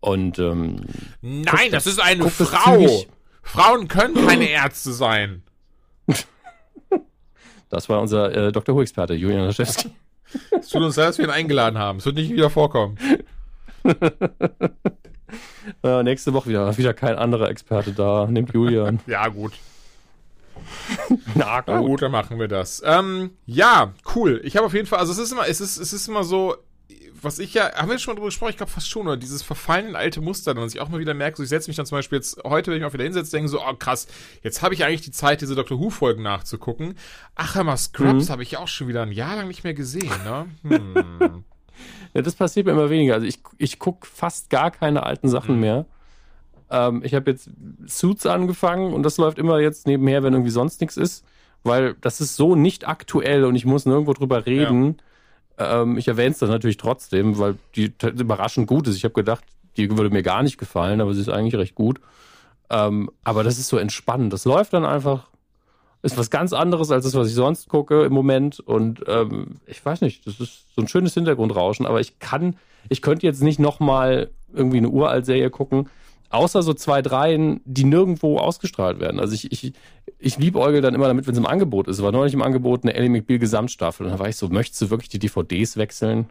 [0.01, 0.83] Und ähm,
[1.23, 3.05] Nein, das ist eine das Frau.
[3.43, 5.43] Frauen können keine Ärzte sein.
[7.71, 8.77] Das war unser äh, Dr.
[8.77, 9.91] Who-Experte, Julian Laschewski.
[10.61, 11.99] Es tut uns leid, dass wir ihn eingeladen haben.
[11.99, 12.97] Es wird nicht wieder vorkommen.
[15.83, 18.29] äh, nächste Woche wieder, wieder kein anderer Experte da.
[18.29, 19.01] Nimmt Julian.
[19.07, 19.55] Ja, gut.
[21.35, 22.83] Na Na gut, dann machen wir das.
[22.85, 24.41] Ähm, ja, cool.
[24.45, 26.57] Ich habe auf jeden Fall, also es ist immer, es ist, es ist immer so,
[27.25, 29.43] was ich ja, haben wir schon mal drüber gesprochen, ich glaube fast schon, oder dieses
[29.43, 31.87] Verfallen in alte Muster, dass ich auch mal wieder merke, so ich setze mich dann
[31.87, 34.07] zum Beispiel jetzt heute, wenn ich mal wieder hinsetze, denke so, oh krass,
[34.43, 36.95] jetzt habe ich eigentlich die Zeit, diese Doctor Who-Folgen nachzugucken.
[37.35, 40.13] Ach, mal, Scrubs habe ich ja auch schon wieder ein Jahr lang nicht mehr gesehen,
[40.25, 40.47] ne?
[40.63, 41.45] Hm.
[42.15, 43.15] Ja, das passiert mir immer weniger.
[43.15, 45.87] Also ich, ich gucke fast gar keine alten Sachen mehr.
[46.71, 47.51] Ähm, ich habe jetzt
[47.87, 51.25] Suits angefangen und das läuft immer jetzt nebenher, wenn irgendwie sonst nichts ist,
[51.63, 54.99] weil das ist so nicht aktuell und ich muss nirgendwo drüber reden.
[55.59, 58.97] Ähm, ich erwähne es dann natürlich trotzdem, weil die überraschend gut ist.
[58.97, 59.45] Ich habe gedacht,
[59.77, 62.01] die würde mir gar nicht gefallen, aber sie ist eigentlich recht gut.
[62.71, 64.33] Ähm, aber das ist so entspannend.
[64.33, 65.29] Das läuft dann einfach.
[66.03, 68.61] Ist was ganz anderes als das, was ich sonst gucke im Moment.
[68.61, 72.57] Und ähm, ich weiß nicht, das ist so ein schönes Hintergrundrauschen, aber ich kann,
[72.91, 75.89] ich könnte jetzt nicht nochmal irgendwie eine Uralt-Serie gucken,
[76.31, 79.21] außer so zwei, dreien, die nirgendwo ausgestrahlt werden.
[79.21, 79.73] Also ich, ich,
[80.19, 82.03] ich liebäugel dann immer damit, wenn es im Angebot ist.
[82.03, 84.07] War neulich im Angebot eine Ellie McBeal Gesamtstaffel.
[84.07, 86.27] Und da war ich so, möchtest du wirklich die DVDs wechseln?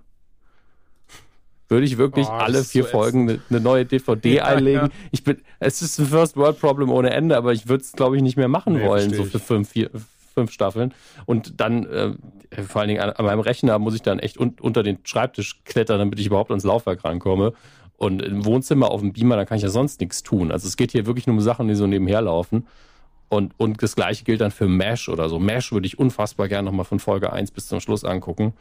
[1.70, 4.88] Würde ich wirklich Oh, alle vier so Folgen eine, eine neue DVD Ja, einlegen?
[4.88, 4.89] ja.
[5.12, 8.16] Ich bin, es ist ein First World Problem ohne Ende, aber ich würde es, glaube
[8.18, 9.89] ich, nicht mehr machen Nee, wollen, so für fünf, vier,
[10.34, 10.94] fünf Staffeln.
[11.26, 12.12] Und dann, äh,
[12.68, 15.64] vor allen Dingen an, an meinem Rechner muss ich dann echt un, unter den Schreibtisch
[15.64, 17.54] klettern, damit ich überhaupt ans Laufwerk rankomme.
[17.98, 20.52] Und im Wohnzimmer auf dem Beamer, da kann ich ja sonst nichts tun.
[20.52, 22.68] Also es geht hier wirklich nur um Sachen, die so nebenher laufen.
[23.30, 25.39] Und, und das gleiche gilt dann für MASH oder so.
[25.39, 28.54] MASH würde ich unfassbar gerne nochmal von Folge 1 bis zum Schluss angucken,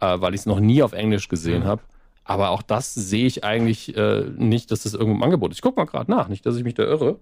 [0.00, 1.82] äh, weil ich es noch nie auf Englisch gesehen habe.
[2.24, 5.58] Aber auch das sehe ich eigentlich äh, nicht, dass das irgendwo im Angebot ist.
[5.58, 7.18] Ich gucke mal gerade nach, nicht, dass ich mich da irre.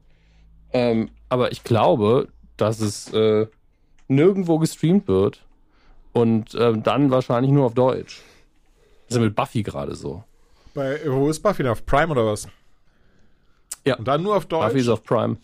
[0.72, 3.46] Ähm, aber ich glaube, dass es äh,
[4.08, 5.44] nirgendwo gestreamt wird
[6.12, 8.22] und ähm, dann wahrscheinlich nur auf Deutsch.
[9.06, 10.24] Das ist ja mit Buffy gerade so.
[10.74, 11.72] Bei, wo ist Buffy denn?
[11.72, 12.48] Auf Prime oder was?
[13.84, 13.96] Ja.
[13.96, 14.66] Und dann nur auf Deutsch?
[14.68, 15.36] Buffy ist auf Prime.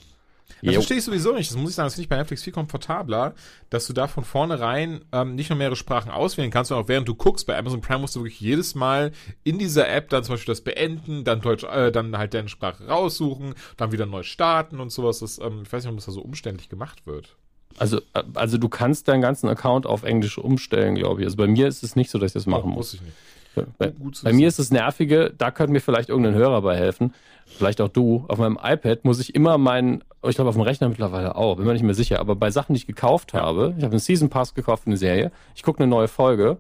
[0.63, 0.81] Das Jo.
[0.81, 1.51] verstehe ich sowieso nicht.
[1.51, 3.35] Das muss ich sagen, das finde ich bei Netflix viel komfortabler,
[3.69, 7.09] dass du da von vornherein ähm, nicht nur mehrere Sprachen auswählen kannst, sondern auch während
[7.09, 7.47] du guckst.
[7.47, 9.13] Bei Amazon Prime musst du wirklich jedes Mal
[9.43, 12.87] in dieser App dann zum Beispiel das beenden, dann Deutsch, äh, dann halt deine Sprache
[12.87, 15.19] raussuchen, dann wieder neu starten und sowas.
[15.19, 17.37] Das, ähm, ich weiß nicht, ob das da so umständlich gemacht wird.
[17.79, 21.27] Also, äh, also du kannst deinen ganzen Account auf Englisch umstellen, glaube ich.
[21.27, 22.77] Also bei mir ist es nicht so, dass ich das machen Oh, muss.
[22.77, 23.17] muss ich nicht.
[23.79, 27.15] Bei, Gut bei mir ist das Nervige, da könnte mir vielleicht irgendein Hörer bei helfen.
[27.47, 28.25] Vielleicht auch du.
[28.29, 31.57] Auf meinem iPad muss ich immer meinen, oh, ich glaube auf dem Rechner mittlerweile auch,
[31.57, 34.01] bin mir nicht mehr sicher, aber bei Sachen, die ich gekauft habe, ich habe einen
[34.01, 36.59] Season Pass gekauft für eine Serie, ich gucke eine neue Folge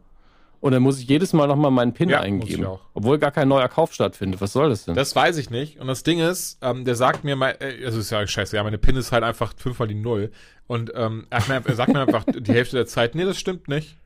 [0.60, 2.66] und dann muss ich jedes Mal nochmal meinen PIN Ja, eingeben.
[2.94, 4.40] Obwohl gar kein neuer Kauf stattfindet.
[4.40, 4.94] Was soll das denn?
[4.94, 5.78] Das weiß ich nicht.
[5.78, 8.62] Und das Ding ist, ähm, der sagt mir mal, äh, also ist ja scheiße, ja,
[8.62, 10.32] meine PIN ist halt einfach fünfmal die Null.
[10.66, 11.40] Und ähm, er
[11.74, 13.96] sagt mir einfach die Hälfte der Zeit, nee, das stimmt nicht.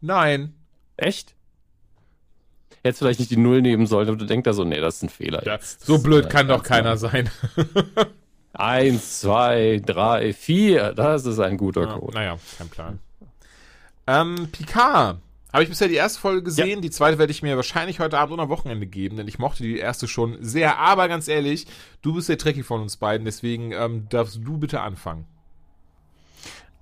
[0.00, 0.54] Nein.
[0.96, 1.34] Echt?
[2.84, 5.02] Jetzt vielleicht nicht die Null nehmen sollen, aber du denkst da so, nee, das ist
[5.04, 5.44] ein Fehler.
[5.44, 5.84] Ja, jetzt.
[5.84, 7.28] so blöd kann doch keiner sein.
[8.52, 10.92] Eins, zwei, drei, vier.
[10.94, 12.14] Das ist ein guter Ja, Code.
[12.14, 12.98] naja, kein Plan.
[14.06, 15.18] Ähm, Picard.
[15.52, 16.82] Habe ich bisher die erste Folge gesehen.
[16.82, 19.62] Die zweite werde ich mir wahrscheinlich heute Abend oder am Wochenende geben, denn ich mochte
[19.62, 20.78] die erste schon sehr.
[20.78, 21.66] Aber ganz ehrlich,
[22.02, 25.24] du bist der Trekkie von uns beiden, deswegen ähm, darfst du bitte anfangen.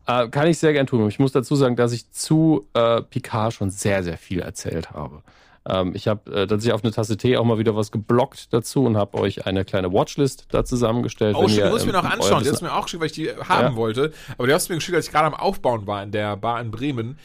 [0.07, 1.09] Äh, kann ich sehr gern tun.
[1.09, 5.23] Ich muss dazu sagen, dass ich zu äh, Picard schon sehr, sehr viel erzählt habe.
[5.69, 8.85] Ähm, ich habe äh, tatsächlich auf eine Tasse Tee auch mal wieder was geblockt dazu
[8.85, 11.35] und habe euch eine kleine Watchlist da zusammengestellt.
[11.37, 12.43] Oh, ihr, du musst mir ähm, noch euer anschauen.
[12.45, 13.77] Die hast du mir auch geschickt, weil ich die haben Ja.
[13.77, 14.13] wollte.
[14.39, 16.61] Aber die hast du mir geschickt, als ich gerade am Aufbauen war in der Bar
[16.61, 17.19] in Bremen.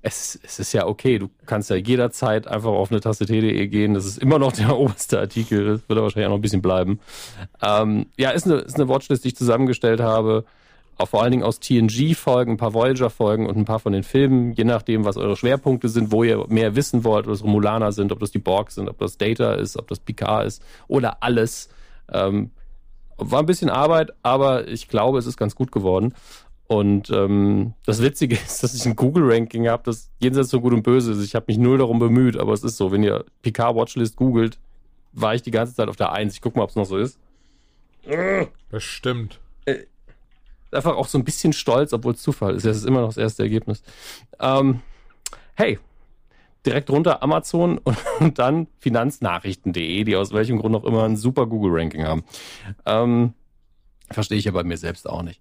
[0.00, 1.18] es, es ist ja okay.
[1.18, 3.94] Du kannst ja jederzeit einfach auf eine Tasse Tee.de gehen.
[3.94, 5.66] Das ist immer noch der oberste Artikel.
[5.66, 7.00] Das wird wahrscheinlich auch noch ein bisschen bleiben.
[7.62, 10.44] Ähm, ja, ist eine, ist eine Watchlist, die ich zusammengestellt habe.
[10.98, 14.52] Auch vor allen Dingen aus TNG-Folgen, ein paar Voyager-Folgen und ein paar von den Filmen,
[14.52, 18.10] je nachdem, was eure Schwerpunkte sind, wo ihr mehr wissen wollt, ob das Romulaner sind,
[18.10, 21.68] ob das die Borg sind, ob das Data ist, ob das Picard ist oder alles.
[22.12, 22.50] Ähm,
[23.16, 26.14] war ein bisschen Arbeit, aber ich glaube, es ist ganz gut geworden.
[26.66, 30.82] Und ähm, das Witzige ist, dass ich ein Google-Ranking habe, das jenseits so gut und
[30.82, 31.24] böse ist.
[31.24, 34.58] Ich habe mich null darum bemüht, aber es ist so, wenn ihr Picard Watchlist googelt,
[35.12, 36.34] war ich die ganze Zeit auf der Eins.
[36.34, 37.18] Ich guck mal, ob es noch so ist.
[38.68, 39.40] Bestimmt.
[40.70, 42.66] Einfach auch so ein bisschen stolz, obwohl es Zufall ist.
[42.66, 43.82] Das ist immer noch das erste Ergebnis.
[44.38, 44.80] Ähm,
[45.54, 45.78] hey,
[46.66, 51.46] direkt runter Amazon und, und dann finanznachrichten.de, die aus welchem Grund auch immer ein super
[51.46, 52.24] Google-Ranking haben.
[52.86, 53.34] Ähm,
[54.10, 55.40] verstehe ich ja bei mir selbst auch nicht.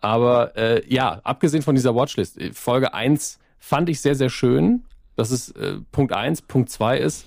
[0.00, 4.84] Aber äh, ja, abgesehen von dieser Watchlist, äh, Folge 1 fand ich sehr, sehr schön.
[5.16, 6.42] Das ist äh, Punkt 1.
[6.42, 7.24] Punkt 2 ist,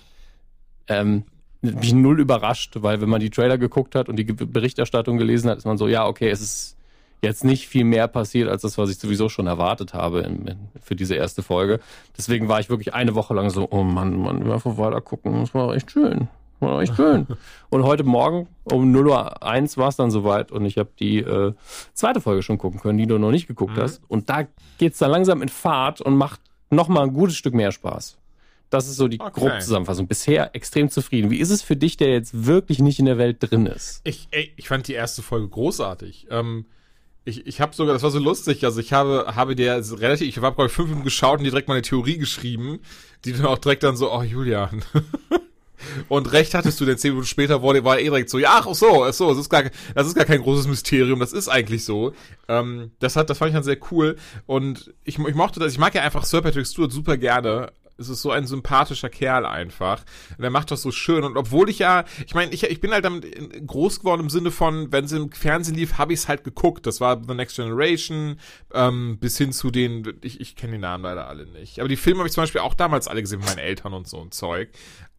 [0.88, 1.24] ähm,
[1.62, 5.58] mich null überrascht, weil wenn man die Trailer geguckt hat und die Berichterstattung gelesen hat,
[5.58, 6.77] ist man so, ja, okay, es ist
[7.22, 10.58] jetzt nicht viel mehr passiert als das, was ich sowieso schon erwartet habe in, in,
[10.82, 11.80] für diese erste Folge.
[12.18, 15.34] Deswegen war ich wirklich eine Woche lang so, oh Mann, Mann, wir einfach weiter gucken.
[15.42, 16.28] Das war echt schön.
[16.60, 17.28] War echt schön.
[17.70, 21.54] und heute Morgen um 0.01 Uhr war es dann soweit und ich habe die äh,
[21.94, 23.82] zweite Folge schon gucken können, die du noch nicht geguckt Mhm.
[23.82, 24.02] hast.
[24.08, 24.48] Und da
[24.78, 26.40] geht's dann langsam in Fahrt und macht
[26.70, 28.18] noch mal ein gutes Stück mehr Spaß.
[28.70, 29.32] Das ist so die Okay.
[29.40, 30.08] grobe Zusammenfassung.
[30.08, 31.32] Bisher extrem zufrieden.
[31.32, 34.02] Wie ist es für dich, der jetzt wirklich nicht in der Welt drin ist?
[34.04, 36.28] Ich, ey, ich fand die erste Folge großartig.
[36.30, 36.66] Ähm,
[37.28, 40.38] ich ich habe sogar, das war so lustig, also ich habe, habe so relativ, ich
[40.38, 42.80] habe glaube ich fünf Minuten geschaut und dir direkt mal eine Theorie geschrieben,
[43.26, 44.84] die dann auch direkt dann so, oh Julian.
[46.10, 48.74] Und recht hattest du, denn zehn Minuten später wurde, war eh direkt so, ja, ach
[48.74, 49.64] so, ach so, das ist gar,
[49.94, 52.14] das ist gar kein großes Mysterium, das ist eigentlich so.
[52.48, 54.18] Ähm, das hat, das fand ich dann sehr cool.
[54.46, 57.72] Und ich, ich mochte das, ich mag ja einfach Sir Patrick Stewart super gerne.
[57.98, 60.04] Es ist so ein sympathischer Kerl einfach.
[60.38, 61.24] Und er macht das so schön.
[61.24, 63.26] Und obwohl ich ja, ich meine, ich, ich bin halt damit
[63.66, 66.86] groß geworden im Sinne von, wenn es im Fernsehen lief, habe ich es halt geguckt.
[66.86, 68.40] Das war The Next Generation,
[68.74, 71.80] ähm, bis hin zu den, ich, ich kenne die Namen leider alle nicht.
[71.80, 74.08] Aber die Filme habe ich zum Beispiel auch damals alle gesehen mit meinen Eltern und
[74.08, 74.70] so ein Zeug.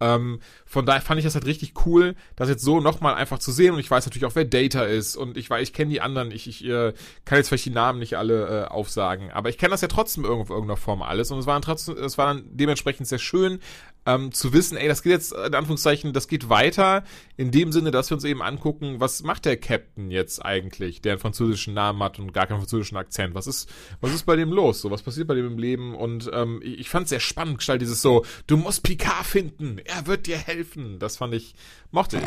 [0.00, 3.52] Ähm, von daher fand ich das halt richtig cool, das jetzt so nochmal einfach zu
[3.52, 3.74] sehen.
[3.74, 5.16] Und ich weiß natürlich auch, wer Data ist.
[5.16, 6.30] Und ich weiß, ich kenne die anderen.
[6.30, 6.92] Ich, ich äh,
[7.24, 9.30] kann jetzt vielleicht die Namen nicht alle äh, aufsagen.
[9.32, 11.30] Aber ich kenne das ja trotzdem irgendwo in irgendeiner Form alles.
[11.30, 13.60] Und es war dann trotzdem, es war dann dementsprechend sehr schön,
[14.06, 17.02] ähm, zu wissen, ey, das geht jetzt, in Anführungszeichen, das geht weiter,
[17.36, 21.12] in dem Sinne, dass wir uns eben angucken, was macht der Captain jetzt eigentlich, der
[21.12, 23.34] einen französischen Namen hat und gar keinen französischen Akzent.
[23.34, 24.80] Was ist, was ist bei dem los?
[24.80, 25.94] So, was passiert bei dem im Leben?
[25.94, 29.78] Und ähm, ich, ich fand es sehr spannend gestaltet, dieses so, du musst Picard finden,
[29.84, 30.98] er wird dir helfen.
[30.98, 31.54] Das fand ich,
[31.90, 32.24] mochte ich.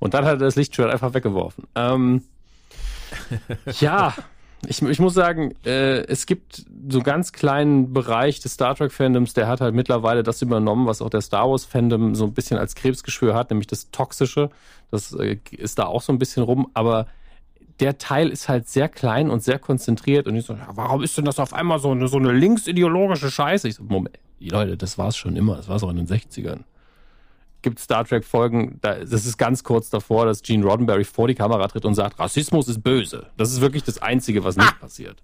[0.00, 1.66] Und dann hat er das Lichtschwert einfach weggeworfen.
[1.74, 2.22] Ähm,
[3.80, 4.14] ja,
[4.66, 9.32] ich, ich muss sagen, äh, es gibt so einen ganz kleinen Bereich des Star Trek-Fandoms,
[9.32, 12.74] der hat halt mittlerweile das übernommen, was auch der Star Wars-Fandom so ein bisschen als
[12.74, 14.50] Krebsgeschwür hat, nämlich das Toxische.
[14.90, 17.06] Das äh, ist da auch so ein bisschen rum, aber
[17.80, 21.16] der Teil ist halt sehr klein und sehr konzentriert und ich so, ja, warum ist
[21.16, 23.68] denn das auf einmal so eine, so eine linksideologische Scheiße?
[23.68, 26.60] Ich so, Moment, Leute, das war's schon immer, das war's auch in den 60ern
[27.62, 31.34] gibt Star Trek Folgen, da, das ist ganz kurz davor, dass Gene Roddenberry vor die
[31.34, 33.26] Kamera tritt und sagt, Rassismus ist böse.
[33.36, 35.22] Das ist wirklich das Einzige, was nicht passiert.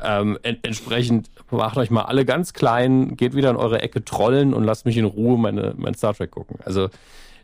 [0.00, 4.54] Ähm, en entsprechend macht euch mal alle ganz klein, geht wieder in eure Ecke trollen
[4.54, 6.58] und lasst mich in Ruhe meine, mein Star Trek gucken.
[6.64, 6.88] Also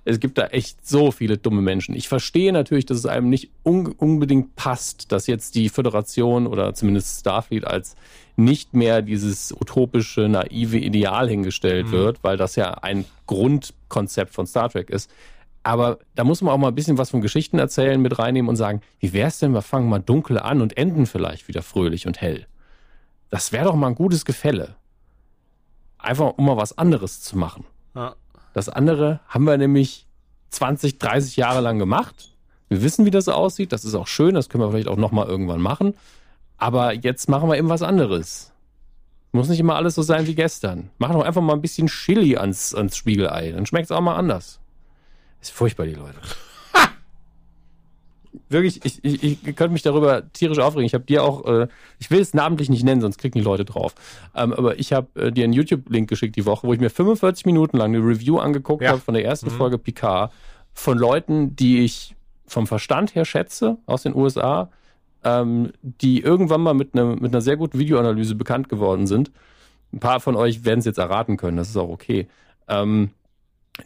[0.05, 1.95] es gibt da echt so viele dumme Menschen.
[1.95, 6.75] Ich verstehe natürlich, dass es einem nicht un unbedingt passt, dass jetzt die Föderation oder
[6.75, 7.97] zumindest Starfleet als
[8.37, 14.71] nicht mehr dieses utopische, naive Ideal hingestellt wird, weil das ja ein Grundkonzept von Star
[14.71, 15.11] Trek ist.
[15.63, 18.57] Aber da muss man auch mal ein bisschen was von Geschichten erzählen mit reinnehmen und
[18.57, 22.21] sagen, wie wär's denn, wir fangen mal dunkel an und enden vielleicht wieder fröhlich und
[22.21, 22.47] hell.
[23.29, 24.77] Das wäre doch mal ein gutes Gefälle.
[25.99, 27.67] Einfach um mal was anderes zu machen.
[27.95, 28.15] Ja.
[28.53, 30.07] Das andere haben wir nämlich
[30.51, 32.37] 20, 30 Jahre lang gemacht.
[32.69, 33.73] Wir wissen, wie das aussieht.
[33.73, 34.35] Das ist auch schön.
[34.35, 35.95] Das können wir vielleicht auch noch mal irgendwann machen.
[36.57, 38.53] Aber jetzt machen wir eben was anderes.
[39.33, 40.91] Muss nicht immer alles so sein wie gestern.
[40.99, 43.53] Mach doch einfach mal ein bisschen Chili ans, ans Spiegelei.
[43.53, 44.61] Dann schmeckt es auch mal anders.
[45.41, 46.19] Ist furchtbar, die Leute.
[48.49, 50.87] Wirklich, ich, ich, ich könnte mich darüber tierisch aufregen.
[50.87, 51.67] Ich habe dir auch, äh,
[51.99, 53.95] ich will es namentlich nicht nennen, sonst kriegen die Leute drauf.
[54.37, 57.45] Ähm, aber ich habe äh, dir einen YouTube-Link geschickt die Woche, wo ich mir 45
[57.47, 58.91] Minuten lang eine Review angeguckt Ja.
[58.91, 59.53] habe von der ersten Mhm.
[59.57, 60.33] Folge Picard
[60.73, 62.15] von Leuten, die ich
[62.47, 64.71] vom Verstand her schätze aus den USA,
[65.25, 69.31] ähm, die irgendwann mal mit, ne, mit einer sehr guten Videoanalyse bekannt geworden sind.
[69.93, 72.29] Ein paar von euch werden es jetzt erraten können, das ist auch okay.
[72.69, 73.11] Ähm,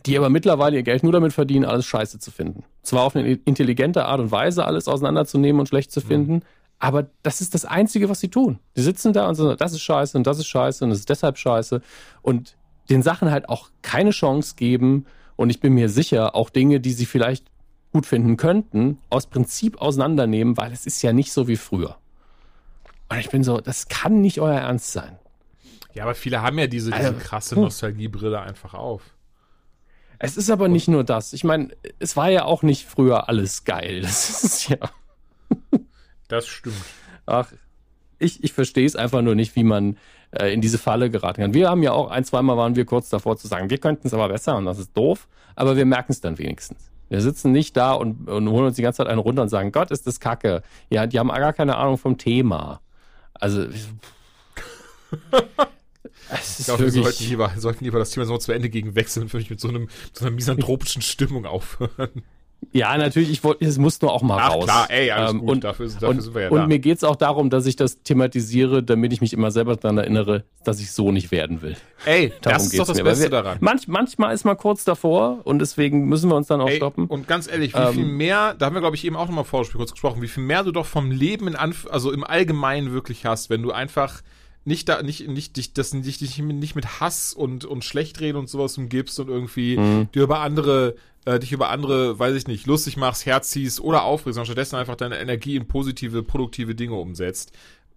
[0.07, 2.65] die aber mittlerweile ihr Geld nur damit verdienen, alles scheiße zu finden.
[2.83, 6.43] Zwar auf eine intelligente Art und Weise alles auseinanderzunehmen und schlecht zu finden,
[6.79, 8.59] aber das ist das Einzige, was sie tun.
[8.77, 11.09] Die sitzen da und sagen, das ist scheiße und das ist scheiße und das ist
[11.09, 11.81] deshalb scheiße
[12.23, 12.57] und
[12.91, 15.07] den Sachen halt auch keine Chance geben
[15.37, 17.47] und ich bin mir sicher, auch Dinge, die sie vielleicht
[17.93, 21.97] gut finden könnten, aus Prinzip auseinandernehmen, weil es ist ja nicht so wie früher.
[23.09, 25.17] Und ich bin so, das kann nicht euer Ernst sein.
[25.95, 27.61] Ja, aber viele haben ja diese, diese Also, krasse puh.
[27.63, 29.03] Nostalgiebrille einfach auf.
[30.19, 31.33] Es ist aber nicht nur das.
[31.33, 34.01] Ich meine, es war ja auch nicht früher alles geil.
[34.03, 34.79] Das ist ja.
[36.29, 36.77] Das stimmt.
[37.27, 37.53] Ach,
[38.19, 39.97] ich, ich verstehe es einfach nur nicht, wie man
[40.31, 41.55] äh, in diese Falle geraten kann.
[41.55, 44.15] Wir haben ja auch ein, zweimal waren wir kurz davor zu sagen, wir könnten es
[44.15, 46.91] aber besser und das ist doof, aber wir merken es dann wenigstens.
[47.09, 49.73] Wir sitzen nicht da und, und holen uns die ganze Zeit einen runter und sagen,
[49.73, 50.63] Gott, ist das Kacke.
[50.91, 52.81] Ja, die haben gar keine Ahnung vom Thema.
[53.35, 53.67] Also,
[56.59, 59.33] Ich glaube, wir sollten lieber, sollten lieber das Thema so zu Ende gegen wechseln und
[59.33, 62.23] wirklich mit so, einem, so einer misanthropischen Stimmung aufhören.
[62.73, 64.65] ja, natürlich, ich wollte, es muss nur auch mal Ach raus.
[64.65, 65.49] klar, ey, alles Ähm, gut.
[65.51, 66.67] Und, dafür dafür und, sind wir ja und da.
[66.67, 70.45] mir geht's auch darum, dass ich das thematisiere, damit ich mich immer selber daran erinnere,
[70.65, 71.77] dass ich so nicht werden will.
[72.07, 73.05] ey, Darum das ist doch das mir.
[73.05, 73.59] Beste wir, daran.
[73.61, 77.07] Manch, manchmal ist man kurz davor und deswegen müssen wir uns dann auch Ey, stoppen.
[77.07, 79.45] und ganz ehrlich, wie Ähm, viel mehr, da haben wir, glaube ich, eben auch nochmal
[79.45, 82.25] vor Spiel kurz gesprochen, wie viel mehr du doch vom Leben in Anf also im
[82.25, 84.23] Allgemeinen wirklich hast, wenn du einfach
[84.65, 88.49] nicht da, nicht, nicht, dich, das, dich, dich nicht mit Hass und, und Schlechtreden und
[88.49, 90.09] sowas umgibst und irgendwie Mhm.
[90.15, 90.95] dir über andere,
[91.27, 94.97] äh, dich über andere, weiß ich nicht, lustig machst, herziehst oder aufregst, sondern stattdessen einfach
[94.97, 97.53] deine Energie in positive, produktive Dinge umsetzt.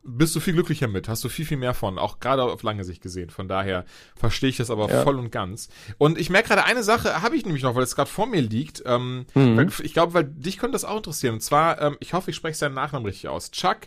[0.09, 2.85] Bist du viel glücklicher mit, hast du viel, viel mehr von, auch gerade auf lange
[2.85, 3.29] Sicht gesehen.
[3.29, 3.83] Von daher
[4.15, 5.03] verstehe ich das aber Ja.
[5.03, 5.67] voll und ganz.
[5.97, 8.39] Und ich merke gerade eine Sache, habe ich nämlich noch, weil es gerade vor mir
[8.41, 8.83] liegt.
[8.85, 9.57] Ähm, Mhm.
[9.57, 11.33] weil, ich glaube, weil dich könnte das auch interessieren.
[11.35, 13.51] Und zwar, ähm, ich hoffe, ich spreche seinen Nachnamen richtig aus.
[13.51, 13.79] Chuck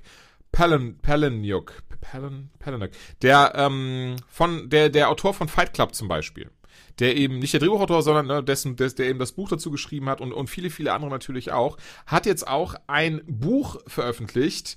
[0.52, 1.72] Palin, Palahniuk.
[2.00, 2.90] Palin, Palahniuk.
[3.22, 6.50] Der, ähm, von, der, der Autor von Fight Club zum Beispiel.
[6.98, 10.08] Der eben, nicht der Drehbuchautor, sondern ne, dessen, des, der eben das Buch dazu geschrieben
[10.08, 11.76] hat und, und viele, viele andere natürlich auch,
[12.06, 14.76] hat jetzt auch ein Buch veröffentlicht,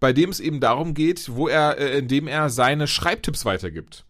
[0.00, 4.04] bei dem es eben darum geht, wo er, äh, in dem er seine Schreibtipps weitergibt.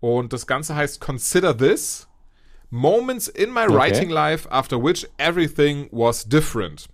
[0.00, 2.08] Und das Ganze heißt Consider This.
[2.70, 3.74] Moments in my Okay.
[3.74, 6.88] writing life after which everything was different.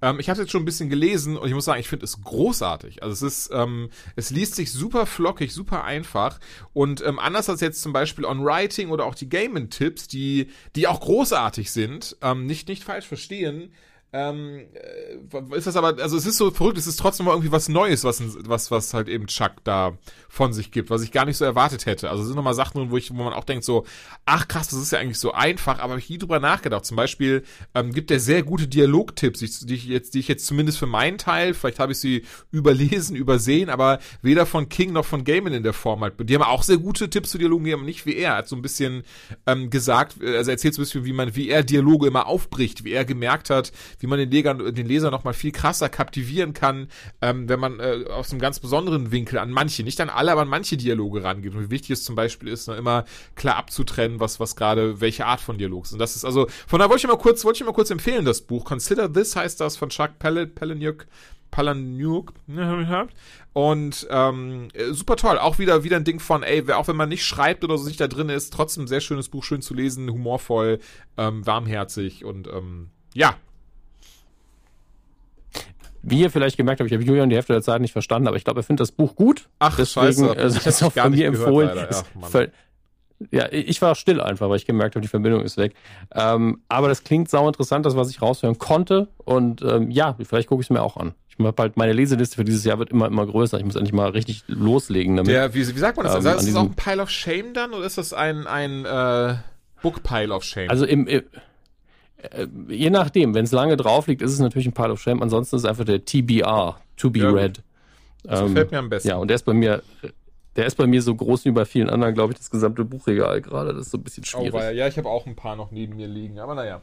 [0.00, 2.20] Ähm, ich habe jetzt schon ein bisschen gelesen und ich muss sagen, ich finde es
[2.20, 3.02] großartig.
[3.02, 6.38] Also es ist, ähm, es liest sich super flockig, super einfach
[6.72, 10.86] und ähm, anders als jetzt zum Beispiel On Writing oder auch die Gaming-Tipps, die, die
[10.86, 13.72] auch großartig sind, ähm, nicht nicht falsch verstehen.
[14.10, 17.52] Ähm, äh, ist das aber, also es ist so verrückt, es ist trotzdem mal irgendwie
[17.52, 19.98] was Neues, was, was, was halt eben Chuck da
[20.30, 22.08] von sich gibt, was ich gar nicht so erwartet hätte.
[22.08, 23.84] Also es sind nochmal Sachen wo ich, wo man auch denkt so,
[24.24, 26.86] ach krass, das ist ja eigentlich so einfach, aber ich nie drüber nachgedacht.
[26.86, 27.44] Zum Beispiel
[27.74, 31.18] ähm, gibt er sehr gute Dialogtipps, die, ich jetzt, die ich jetzt zumindest für meinen
[31.18, 35.64] Teil, vielleicht habe ich sie überlesen, übersehen, aber weder von King noch von Gaiman in
[35.64, 36.14] der Form halt.
[36.18, 38.36] Die haben auch sehr gute Tipps zu Dialogen, die haben nicht wie er.
[38.36, 39.02] Hat so ein bisschen
[39.46, 42.84] ähm, gesagt, also er erzählt so ein bisschen, wie man, wie er Dialoge immer aufbricht,
[42.84, 46.52] wie er gemerkt hat, wie man den Leser, den Leser noch mal viel krasser kaptivieren
[46.52, 46.88] kann,
[47.20, 50.42] ähm, wenn man äh, aus einem ganz besonderen Winkel an manche, nicht an alle, aber
[50.42, 51.54] an manche Dialoge rangeht.
[51.54, 55.26] Und wie wichtig es zum Beispiel ist, ne, immer klar abzutrennen, was, was gerade, welche
[55.26, 55.92] Art von Dialog ist.
[55.92, 58.24] Und das ist also, von daher wollte ich mal kurz, wollte ich mal kurz empfehlen,
[58.24, 58.64] das Buch.
[58.64, 61.06] Consider This heißt das von Chuck Palahniuk,
[61.50, 62.32] Palahniuk,
[63.52, 65.38] und ähm, äh, super toll.
[65.38, 68.00] Auch wieder wieder ein Ding von, ey, auch wenn man nicht schreibt oder so nicht
[68.00, 70.78] da drin ist, trotzdem sehr schönes Buch, schön zu lesen, humorvoll,
[71.16, 73.36] ähm, warmherzig und ähm, ja,
[76.02, 78.36] Wie ihr vielleicht gemerkt habt, ich habe Julian die Hälfte der Zeit nicht verstanden, aber
[78.36, 79.48] ich glaube, er findet das Buch gut.
[79.58, 80.36] Ach, Deswegen scheiße.
[80.36, 81.86] äh, ist auch von mir gehört, empfohlen.
[82.20, 82.30] Mann.
[82.30, 82.48] ver-
[83.32, 85.74] ja, ich war still einfach, weil ich gemerkt habe, die Verbindung ist weg.
[86.14, 89.08] Ähm, aber das klingt sau interessant, das, was ich raushören konnte.
[89.24, 91.14] Und ähm, ja, vielleicht gucke ich es mir auch an.
[91.36, 93.58] Ich habe halt meine Leseliste für dieses Jahr wird immer immer größer.
[93.58, 95.32] Ich muss endlich mal richtig loslegen damit.
[95.32, 96.14] Der, wie, wie sagt man das?
[96.14, 98.84] Ähm, Also, ist das auch ein Pile of Shame dann oder ist das ein, ein
[98.84, 99.34] äh,
[99.82, 100.70] Book Pile of Shame?
[100.70, 101.22] Also im, im
[102.68, 105.22] je nachdem, wenn es lange drauf liegt, ist es natürlich ein Pile of Shame.
[105.22, 107.30] Ansonsten ist es einfach der TBR, To Be Ja.
[107.30, 107.62] Read.
[108.24, 109.08] das Ähm, gefällt mir am besten.
[109.08, 109.82] Ja, und der ist bei mir,
[110.56, 113.40] der ist bei mir so groß wie bei vielen anderen, glaube ich, das gesamte Buchregal
[113.40, 113.72] gerade.
[113.72, 114.52] Das ist so ein bisschen Oh, schwierig.
[114.52, 116.80] weil, ja, ich habe auch ein paar noch neben mir liegen, aber naja.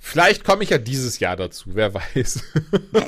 [0.00, 2.42] Vielleicht komme ich ja dieses Jahr dazu, wer weiß.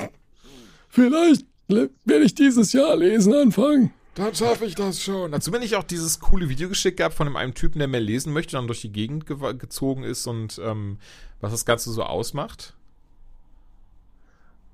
[0.89, 3.91] Vielleicht werde ich dieses Jahr lesen anfangen.
[4.17, 5.31] Dann schaffe ich das schon.
[5.31, 8.33] Dazu bin ich auch dieses coole Video geschickt gehabt von einem Typen, der mehr lesen
[8.33, 10.97] möchte, dann durch die Gegend ge gezogen ist und ähm,
[11.39, 12.73] was das Ganze so ausmacht.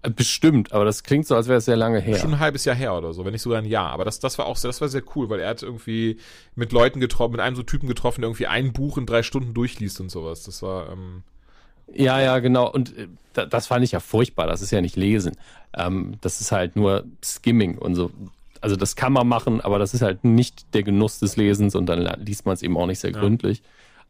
[0.02, 2.18] Äh, Bestimmt, aber das klingt so, als wäre es sehr lange her.
[2.20, 3.90] Schon ein halbes Jahr her oder so, wenn nicht sogar ein Jahr.
[3.92, 6.18] Aber das, das war auch sehr, das war sehr cool, weil er hat irgendwie
[6.56, 9.54] mit Leuten getroffen, mit einem so Typen getroffen, der irgendwie ein Buch in drei Stunden
[9.54, 10.44] durchliest und sowas.
[10.44, 11.24] Das war, ähm,
[11.94, 12.72] Ja, ja, genau.
[12.72, 14.48] Und äh, da- das fand ich ja furchtbar.
[14.48, 15.36] Das ist ja nicht Lesen.
[15.74, 18.10] Ähm, das ist halt nur Skimming und so.
[18.64, 21.86] Also das kann man machen, aber das ist halt nicht der Genuss des Lesens und
[21.88, 23.20] dann liest man es eben auch nicht sehr Ja.
[23.20, 23.62] gründlich.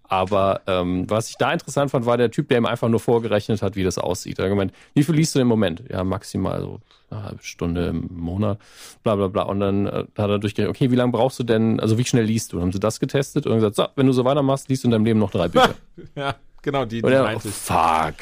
[0.07, 3.61] Aber ähm, was ich da interessant fand, war der Typ, der ihm einfach nur vorgerechnet
[3.63, 4.37] hat, wie das aussieht.
[4.37, 5.81] Er hat gemeint, wie viel liest du im Moment?
[5.89, 6.79] Ja, maximal so
[7.09, 8.59] eine halbe Stunde im Monat,
[9.01, 9.43] bla bla bla.
[9.43, 12.25] Und dann äh, hat er durchgerechnet, okay, wie lange brauchst du denn, also wie schnell
[12.25, 12.57] liest du?
[12.57, 14.91] Dann haben sie das getestet und gesagt, so, wenn du so weitermachst, liest du in
[14.91, 15.73] deinem Leben noch drei Bücher.
[16.15, 17.53] ja, genau, die, die Oder, oh, meinte ich.
[17.55, 18.15] fuck.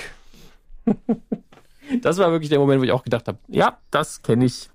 [2.02, 4.70] das war wirklich der Moment, wo ich auch gedacht habe, ja, das kenne ich.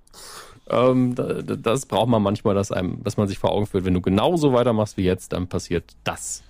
[0.69, 3.85] Ähm, da- da- das braucht man manchmal, dass, einem, dass man sich vor Augen führt,
[3.85, 6.43] wenn du genauso weitermachst wie jetzt, dann passiert das.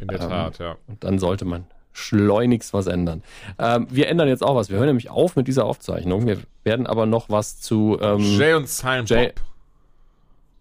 [0.00, 0.76] In der Ähm, Tat, ja.
[0.86, 3.22] Und dann sollte man schleunigst was ändern.
[3.58, 4.68] Ähm, wir ändern jetzt auch was.
[4.70, 6.26] Wir hören nämlich auf mit dieser Aufzeichnung.
[6.26, 9.40] Wir werden aber noch was zu ähm, Jay und Silent Jay- Bob.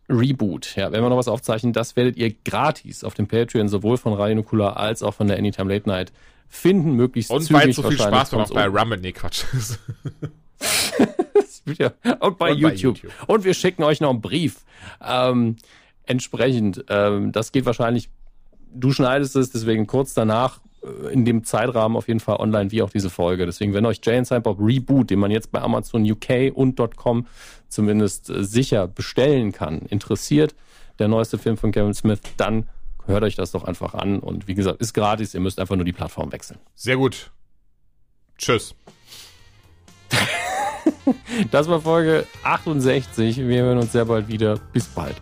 [0.09, 0.75] Reboot.
[0.77, 4.13] Ja, wenn wir noch was aufzeichnen, das werdet ihr gratis auf dem Patreon sowohl von
[4.13, 6.13] Radio Nukular als auch von der Anytime Late Night
[6.47, 8.97] finden, möglichst Und zügig weil es so viel Spaß macht bei Rumble.
[8.99, 9.43] Nee, Quatsch.
[11.67, 12.97] Und bei, Und bei YouTube.
[12.97, 13.11] YouTube.
[13.27, 14.63] Und wir schicken euch noch einen Brief.
[15.05, 15.57] Ähm,
[16.05, 18.09] entsprechend, ähm, das geht wahrscheinlich,
[18.73, 22.81] du schneidest es, deswegen kurz danach äh, in dem Zeitrahmen auf jeden Fall online, wie
[22.81, 23.45] auch diese Folge.
[23.45, 26.79] Deswegen, wenn euch Jay and Silent Bob Reboot, den man jetzt bei Amazon UK und
[26.95, 27.27] .com
[27.67, 30.55] zumindest äh, sicher bestellen kann, interessiert,
[30.99, 32.67] der neueste Film von Kevin Smith, dann
[33.05, 34.19] hört euch das doch einfach an.
[34.19, 36.59] Und wie gesagt, ist gratis, ihr müsst einfach nur die Plattform wechseln.
[36.75, 37.31] Sehr gut.
[38.37, 38.75] Tschüss.
[41.51, 43.37] Das war Folge 68.
[43.37, 44.57] Wir hören uns sehr bald wieder.
[44.73, 45.15] Bis bald.